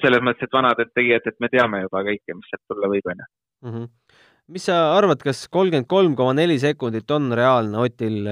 selles 0.03 0.23
mõttes, 0.25 0.47
et 0.47 0.55
vanadelt 0.55 0.91
tegijatelt 0.95 1.39
me 1.39 1.49
teame 1.53 1.85
juba 1.85 2.03
kõike, 2.07 2.35
mis 2.35 2.51
sealt 2.51 2.65
tulla 2.71 2.91
võib, 2.91 3.11
onju. 3.13 3.27
Mhm. 3.65 3.85
mis 4.55 4.67
sa 4.67 4.75
arvad, 4.93 5.23
kas 5.25 5.47
kolmkümmend 5.49 5.87
kolm 5.89 6.15
koma 6.15 6.35
neli 6.37 6.59
sekundit 6.61 7.09
on 7.11 7.31
reaalne 7.33 7.79
Otil 7.81 8.27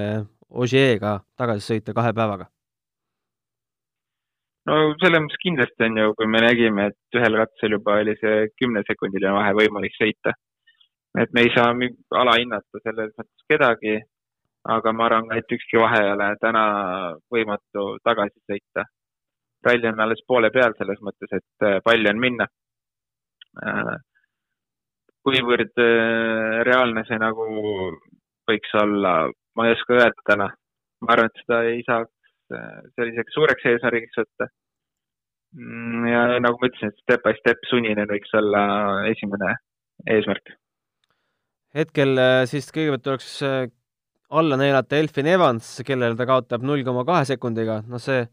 Ogier'ga 0.54 1.16
tagasi 1.36 1.72
sõita 1.72 1.94
kahe 1.96 2.12
päevaga? 2.14 2.46
no 4.68 4.76
selles 5.02 5.24
mõttes 5.24 5.40
kindlasti 5.42 5.86
on 5.88 5.98
ju, 6.00 6.14
kui 6.18 6.28
me 6.30 6.40
nägime, 6.44 6.88
et 6.92 7.18
ühel 7.18 7.38
katsel 7.40 7.76
juba 7.76 7.98
oli 8.02 8.14
see 8.20 8.48
kümnesekundiline 8.60 9.34
vahe 9.36 9.52
võimalik 9.58 9.96
sõita. 9.98 10.36
Et 11.22 11.32
me 11.32 11.46
ei 11.46 11.52
saa 11.54 11.70
alahinnata 12.22 12.82
selles 12.82 13.14
mõttes 13.18 13.48
kedagi, 13.48 14.00
aga 14.76 14.92
ma 14.92 15.06
arvan 15.06 15.28
ka, 15.28 15.38
et 15.38 15.56
ükski 15.58 15.78
vahe 15.78 16.02
ei 16.02 16.12
ole 16.16 16.28
täna 16.40 16.64
võimatu 17.32 17.94
tagasi 18.04 18.40
sõita 18.50 18.86
ralli 19.64 19.88
on 19.88 20.00
alles 20.00 20.22
poole 20.28 20.50
peal 20.54 20.74
selles 20.78 21.00
mõttes, 21.04 21.30
et 21.32 21.66
äh, 21.66 21.78
palju 21.84 22.10
on 22.12 22.20
minna. 22.20 22.46
Äh, 23.64 23.94
kuivõrd 25.24 25.80
äh, 25.80 26.60
reaalne 26.68 27.04
see 27.08 27.20
nagu 27.20 27.46
võiks 28.50 28.74
olla, 28.80 29.14
ma 29.56 29.68
ei 29.68 29.76
oska 29.76 29.96
öelda 29.98 30.28
täna. 30.32 30.50
ma 31.04 31.12
arvan, 31.12 31.28
et 31.28 31.40
seda 31.42 31.56
ei 31.68 31.80
saaks 31.84 32.12
selliseks 32.96 33.34
suureks 33.36 33.64
eesmärgiks 33.68 34.20
võtta. 34.20 34.46
Mm, 35.56 36.04
ja 36.08 36.20
nagu 36.44 36.60
ma 36.60 36.68
ütlesin, 36.70 36.92
et 36.92 37.02
step 37.02 37.24
by 37.24 37.34
step 37.38 37.66
sunninen 37.68 38.08
võiks 38.08 38.32
olla 38.40 38.62
esimene 39.10 39.50
eesmärk. 40.14 40.54
Hetkel 41.74 42.20
siis 42.50 42.70
kõigepealt 42.72 43.04
tuleks 43.04 43.32
alla 44.34 44.56
neelata 44.56 44.96
Elfin 44.96 45.26
Evans, 45.30 45.76
kellele 45.86 46.16
ta 46.18 46.26
kaotab 46.26 46.62
null 46.66 46.84
koma 46.86 47.04
kahe 47.06 47.26
sekundiga, 47.28 47.82
no 47.86 47.98
see 48.02 48.24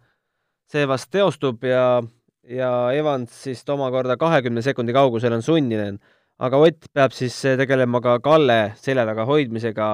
see 0.71 0.87
vast 0.87 1.11
teostub 1.11 1.65
ja, 1.67 2.01
ja 2.47 2.71
Evans 2.95 3.35
siis 3.45 3.63
omakorda 3.69 4.17
kahekümne 4.19 4.63
sekundi 4.65 4.95
kaugusel 4.95 5.35
on 5.35 5.43
sunninen. 5.45 5.99
aga 6.41 6.57
Ott 6.57 6.87
peab 6.93 7.13
siis 7.13 7.35
tegelema 7.57 8.01
ka 8.01 8.19
Kalle 8.19 8.73
selja 8.75 9.05
taga 9.05 9.25
hoidmisega, 9.29 9.89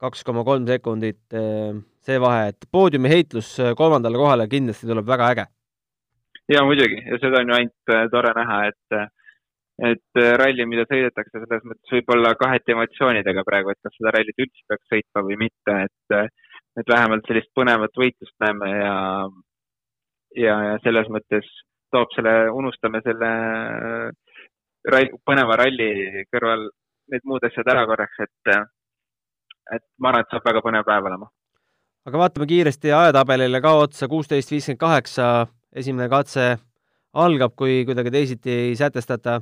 kaks 0.00 0.24
koma 0.26 0.44
kolm 0.44 0.66
sekundit 0.66 1.20
see 1.30 2.18
vahe, 2.20 2.48
et 2.50 2.66
poodiumi 2.72 3.12
heitlus 3.12 3.56
kolmandale 3.76 4.18
kohale 4.18 4.48
kindlasti 4.48 4.88
tuleb 4.88 5.06
väga 5.06 5.30
äge. 5.34 5.46
ja 6.48 6.64
muidugi 6.64 6.98
ja 7.06 7.18
seda 7.22 7.44
on 7.44 7.52
ju 7.52 7.54
ainult 7.54 8.10
tore 8.10 8.32
näha, 8.34 8.64
et 8.72 9.00
et 9.88 10.20
ralli, 10.40 10.66
mida 10.68 10.84
sõidetakse, 10.88 11.40
selles 11.40 11.64
mõttes 11.64 11.94
võib-olla 11.94 12.34
kaheti 12.40 12.74
emotsioonidega 12.74 13.44
praegu, 13.46 13.72
et 13.72 13.80
kas 13.84 13.94
seda 13.96 14.12
rallit 14.16 14.42
üldse 14.44 14.66
peaks 14.68 14.92
sõitma 14.92 15.24
või 15.28 15.38
mitte, 15.46 15.76
et 15.86 16.18
et 16.78 16.86
vähemalt 16.88 17.26
sellist 17.26 17.50
põnevat 17.56 17.96
võitlust 17.98 18.36
näeme 18.44 18.68
ja 18.70 18.96
ja, 20.36 20.56
ja 20.68 20.76
selles 20.84 21.08
mõttes 21.10 21.48
toob 21.90 22.12
selle, 22.14 22.34
unustame 22.54 23.00
selle 23.02 23.30
rall, 24.94 25.10
põneva 25.26 25.58
ralli 25.58 25.90
kõrval 26.30 26.68
need 27.10 27.26
muud 27.26 27.44
asjad 27.46 27.68
ära 27.72 27.84
korraks, 27.90 28.22
et, 28.22 28.52
et 29.74 29.84
ma 29.98 30.12
arvan, 30.12 30.24
et 30.24 30.32
saab 30.34 30.46
väga 30.46 30.62
põnev 30.64 30.86
päev 30.86 31.08
olema. 31.10 31.30
aga 32.06 32.22
vaatame 32.22 32.46
kiiresti 32.50 32.92
ajatabelile 32.96 33.60
ka 33.60 33.74
otsa, 33.84 34.08
kuusteist 34.08 34.52
viiskümmend 34.54 34.80
kaheksa, 34.80 35.30
esimene 35.74 36.08
katse 36.12 36.52
algab, 37.12 37.56
kui 37.58 37.82
kuidagi 37.88 38.12
teisiti 38.14 38.50
ei 38.50 38.76
sätestata. 38.78 39.40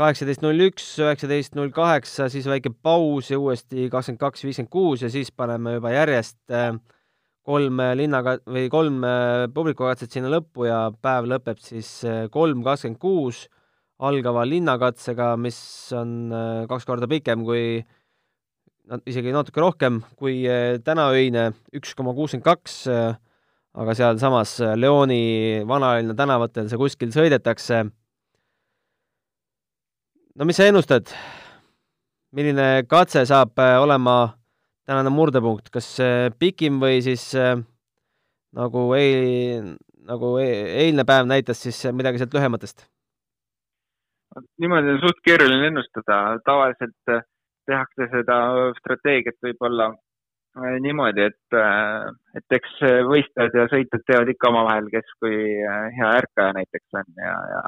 Kaheksateist 0.00 0.40
null 0.40 0.62
üks, 0.64 0.84
üheksateist 1.02 1.56
null 1.58 1.72
kaheksa, 1.76 2.30
siis 2.32 2.46
väike 2.48 2.72
paus 2.72 3.28
ja 3.30 3.36
uuesti 3.40 3.90
kakskümmend 3.92 4.20
kaks 4.22 4.46
viiskümmend 4.46 4.72
kuus 4.72 5.04
ja 5.04 5.10
siis 5.12 5.28
paneme 5.36 5.74
juba 5.76 5.92
järjest 5.92 6.38
äh, 6.56 6.72
kolm 7.44 7.82
linnaga 7.98 8.38
või 8.48 8.70
kolm 8.72 9.04
äh, 9.04 9.44
publikukatset 9.52 10.16
sinna 10.16 10.30
lõppu 10.32 10.68
ja 10.70 10.86
päev 11.04 11.28
lõpeb 11.28 11.60
siis 11.60 11.92
äh, 12.08 12.22
kolm 12.32 12.64
kakskümmend 12.64 13.00
kuus 13.02 13.44
algava 14.00 14.46
linnakatsega, 14.48 15.34
mis 15.36 15.60
on 15.92 16.32
kaks 16.70 16.86
korda 16.88 17.04
pikem 17.10 17.42
kui 17.44 17.82
isegi 19.04 19.34
natuke 19.36 19.60
rohkem 19.60 20.00
kui 20.16 20.46
tänaöine, 20.86 21.50
üks 21.76 21.92
koma 21.98 22.16
kuuskümmend 22.16 22.46
kaks, 22.46 22.78
aga 23.76 23.98
sealsamas 23.98 24.56
Leoni 24.80 25.60
vanalinna 25.68 26.16
tänavatel 26.16 26.72
see 26.72 26.80
kuskil 26.80 27.12
sõidetakse. 27.12 27.90
No 30.40 30.46
mis 30.48 30.56
sa 30.56 30.64
ennustad, 30.70 31.10
milline 32.32 32.86
katse 32.88 33.26
saab 33.28 33.60
olema 33.60 34.14
tänane 34.88 35.12
murdepunkt, 35.12 35.68
kas 35.74 35.88
pikim 36.40 36.78
või 36.80 37.02
siis 37.04 37.26
äh, 37.36 37.58
nagu 38.56 38.86
ei, 38.96 39.58
nagu 40.08 40.38
e 40.40 40.46
eilne 40.86 41.04
päev 41.04 41.28
näitas 41.28 41.60
siis 41.60 41.82
midagi 41.92 42.22
sealt 42.22 42.32
lühematest? 42.38 42.86
niimoodi 44.62 44.94
on 44.94 45.02
suht 45.02 45.20
keeruline 45.26 45.68
ennustada, 45.68 46.38
tavaliselt 46.46 47.12
äh, 47.12 47.20
tehakse 47.68 48.08
seda 48.14 48.40
strateegiat 48.78 49.36
võib-olla 49.44 49.90
äh, 49.92 50.80
niimoodi, 50.86 51.28
et, 51.28 51.60
et 52.40 52.58
eks 52.60 52.80
võistlejad 53.12 53.60
ja 53.60 53.68
sõitjad 53.74 54.08
teevad 54.08 54.32
ikka 54.32 54.54
omavahel, 54.54 54.88
kes 54.96 55.14
kui 55.20 55.36
hea 56.00 56.16
ärkaja 56.24 56.56
näiteks 56.62 57.02
on 57.02 57.24
ja, 57.28 57.36
ja 57.52 57.64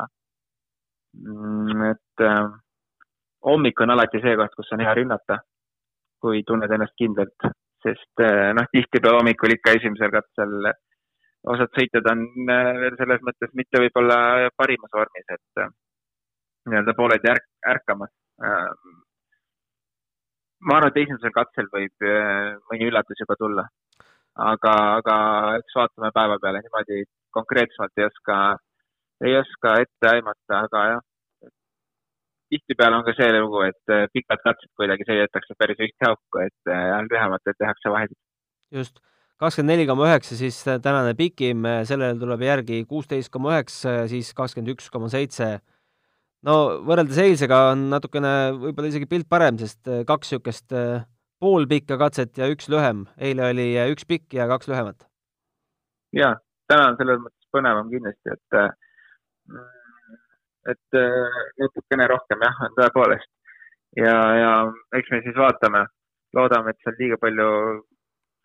et 1.12 2.22
hommik 3.44 3.80
on 3.84 3.90
alati 3.92 4.20
see 4.22 4.36
koht, 4.38 4.54
kus 4.56 4.70
on 4.72 4.80
hea 4.80 4.94
rünnata 4.96 5.42
kui 6.22 6.42
tunned 6.46 6.70
ennast 6.70 6.94
kindlalt, 7.00 7.50
sest 7.82 8.22
eh, 8.22 8.50
noh, 8.56 8.68
tihtipeale 8.74 9.18
hommikul 9.18 9.54
ikka 9.56 9.76
esimesel 9.78 10.12
katsel 10.14 10.68
osad 11.52 11.72
sõitjad 11.74 12.08
on 12.12 12.26
eh, 12.54 12.74
veel 12.84 12.98
selles 13.00 13.24
mõttes 13.26 13.54
mitte 13.58 13.82
võib-olla 13.82 14.18
parimas 14.58 14.94
vormis, 14.94 15.26
et 15.36 15.64
nii-öelda 16.70 16.94
pooled 16.98 17.24
ärk-, 17.32 17.48
ärkamas. 17.74 18.12
ma 20.62 20.76
arvan, 20.76 20.92
et 20.92 21.00
esimesel 21.02 21.34
katsel 21.34 21.66
võib 21.72 22.06
mõni 22.70 22.86
üllatus 22.86 23.18
juba 23.24 23.34
tulla. 23.40 23.64
aga, 24.52 24.74
aga 25.00 25.16
eks 25.58 25.74
vaatame 25.76 26.10
päeva 26.14 26.38
peale 26.42 26.62
niimoodi 26.62 27.02
konkreetsemalt 27.36 27.98
ei 27.98 28.06
oska, 28.06 28.36
ei 29.22 29.36
oska 29.38 29.76
ette 29.84 30.10
aimata, 30.10 30.64
aga 30.66 30.84
jah, 30.90 31.02
tihtipeale 32.52 32.98
on 32.98 33.06
ka 33.06 33.14
see 33.16 33.30
lugu, 33.36 33.62
et 33.68 33.94
äh, 33.94 34.04
pikad 34.12 34.42
katsed 34.44 34.70
kuidagi 34.78 35.06
sõidetakse 35.08 35.56
päris 35.60 35.80
ühte 35.86 36.08
auku, 36.08 36.42
et 36.42 36.72
äh, 36.72 36.98
lühematel 37.08 37.56
tehakse 37.56 37.92
vahesid. 37.92 38.18
just, 38.72 39.00
kakskümmend 39.40 39.74
neli 39.74 39.86
koma 39.88 40.08
üheksa 40.10 40.38
siis 40.38 40.58
tänane 40.64 41.14
pikim, 41.18 41.66
sellele 41.88 42.18
tuleb 42.20 42.44
järgi 42.46 42.82
kuusteist 42.88 43.32
koma 43.32 43.54
üheksa, 43.54 44.02
siis 44.10 44.32
kakskümmend 44.36 44.74
üks 44.74 44.90
koma 44.92 45.08
seitse. 45.12 45.54
no 46.48 46.58
võrreldes 46.88 47.22
eilsega 47.24 47.62
on 47.72 47.88
natukene 47.92 48.34
võib-olla 48.58 48.92
isegi 48.92 49.08
pilt 49.08 49.30
parem, 49.32 49.58
sest 49.62 49.88
äh, 49.88 50.04
kaks 50.08 50.34
niisugust 50.34 50.76
poolpikka 51.42 51.98
katset 51.98 52.38
ja 52.38 52.50
üks 52.52 52.68
lühem. 52.70 53.06
eile 53.18 53.48
oli 53.48 53.72
üks 53.94 54.06
pikk 54.08 54.36
ja 54.38 54.48
kaks 54.50 54.68
lühemat. 54.68 55.08
jaa, 56.12 56.36
täna 56.68 56.92
on 56.92 57.00
selles 57.00 57.20
mõttes 57.24 57.52
põnevam 57.52 57.88
kindlasti, 57.92 58.36
et 58.36 58.62
et 60.72 60.98
äh, 60.98 61.40
natukene 61.58 62.06
rohkem 62.10 62.44
jah, 62.46 62.60
tõepoolest. 62.76 63.30
ja, 63.98 64.14
ja 64.38 64.52
eks 64.98 65.10
me 65.10 65.22
siis 65.24 65.36
vaatame, 65.36 65.86
loodame, 66.36 66.72
et 66.72 66.84
seal 66.84 66.98
liiga 67.00 67.18
palju 67.22 67.48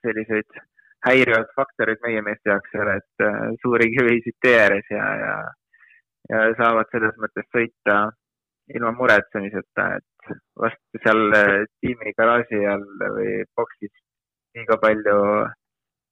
selliseid 0.06 0.60
häirivaid 1.08 1.52
faktoreid 1.56 2.02
meie 2.06 2.24
meeste 2.26 2.50
jaoks 2.50 2.74
ei 2.74 2.84
ole, 2.86 2.98
et 3.02 3.26
äh, 3.28 3.44
suuri 3.62 3.92
kivisid 3.94 4.38
tee 4.42 4.58
ääres 4.64 4.90
ja, 4.94 5.06
ja, 5.24 5.36
ja 6.32 6.48
saavad 6.58 6.90
selles 6.92 7.20
mõttes 7.22 7.48
sõita 7.54 8.00
ilma 8.76 8.92
muretsemiseta, 8.98 9.92
et 10.00 10.34
vast 10.60 11.04
seal 11.06 11.22
tiimi 11.80 12.12
garaaži 12.18 12.66
all 12.68 12.90
või 13.00 13.38
boksis 13.56 13.94
liiga 14.58 14.76
palju, 14.82 15.20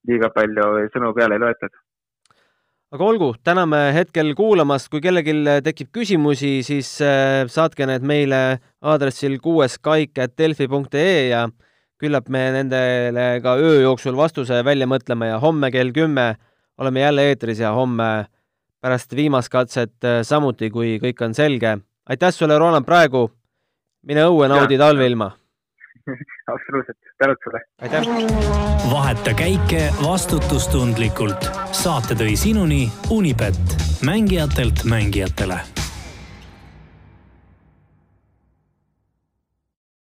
liiga 0.08 0.30
palju 0.38 0.69
sõnu 0.93 1.12
peale 1.17 1.36
ei 1.36 1.43
loetud 1.43 1.82
aga 2.93 3.06
olgu, 3.06 3.32
täname 3.43 3.80
hetkel 3.95 4.34
kuulamast, 4.38 4.89
kui 4.93 5.02
kellelgi 5.04 5.34
tekib 5.65 5.89
küsimusi, 5.95 6.60
siis 6.65 6.89
äh, 7.04 7.43
saatke 7.52 7.88
need 7.89 8.06
meile 8.06 8.60
aadressil 8.86 9.39
kuueskaik.delfi.ee 9.43 11.30
ja 11.32 11.45
küllap 12.02 12.30
me 12.30 12.43
nendele 12.54 13.28
ka 13.43 13.56
öö 13.58 13.82
jooksul 13.86 14.17
vastuse 14.17 14.62
välja 14.67 14.88
mõtleme 14.88 15.32
ja 15.32 15.39
homme 15.41 15.71
kell 15.71 15.93
kümme 15.95 16.36
oleme 16.78 17.02
jälle 17.02 17.30
eetris 17.32 17.62
ja 17.63 17.71
homme 17.71 18.28
pärast 18.84 19.15
viimast 19.15 19.50
katset 19.50 20.06
äh, 20.06 20.21
samuti, 20.24 20.69
kui 20.69 21.00
kõik 21.02 21.24
on 21.26 21.34
selge. 21.34 21.78
aitäh 22.10 22.34
sulle, 22.34 22.60
Roland, 22.60 22.86
praegu. 22.86 23.32
mine 24.06 24.28
õue, 24.30 24.48
naudi 24.48 24.78
talveilma 24.78 25.32
absoluutselt, 26.54 26.98
tänud 27.18 27.38
sulle. 27.44 27.62
aitäh. 27.82 28.04
vaheta 28.91 29.34
käike 29.34 29.88
vastutustundlikult. 30.04 31.50
saate 31.72 32.13
tõi 32.20 32.36
sinuni 32.39 32.88
Unibet, 33.10 33.78
mängijatelt 34.06 34.84
mängijatele 34.84 35.60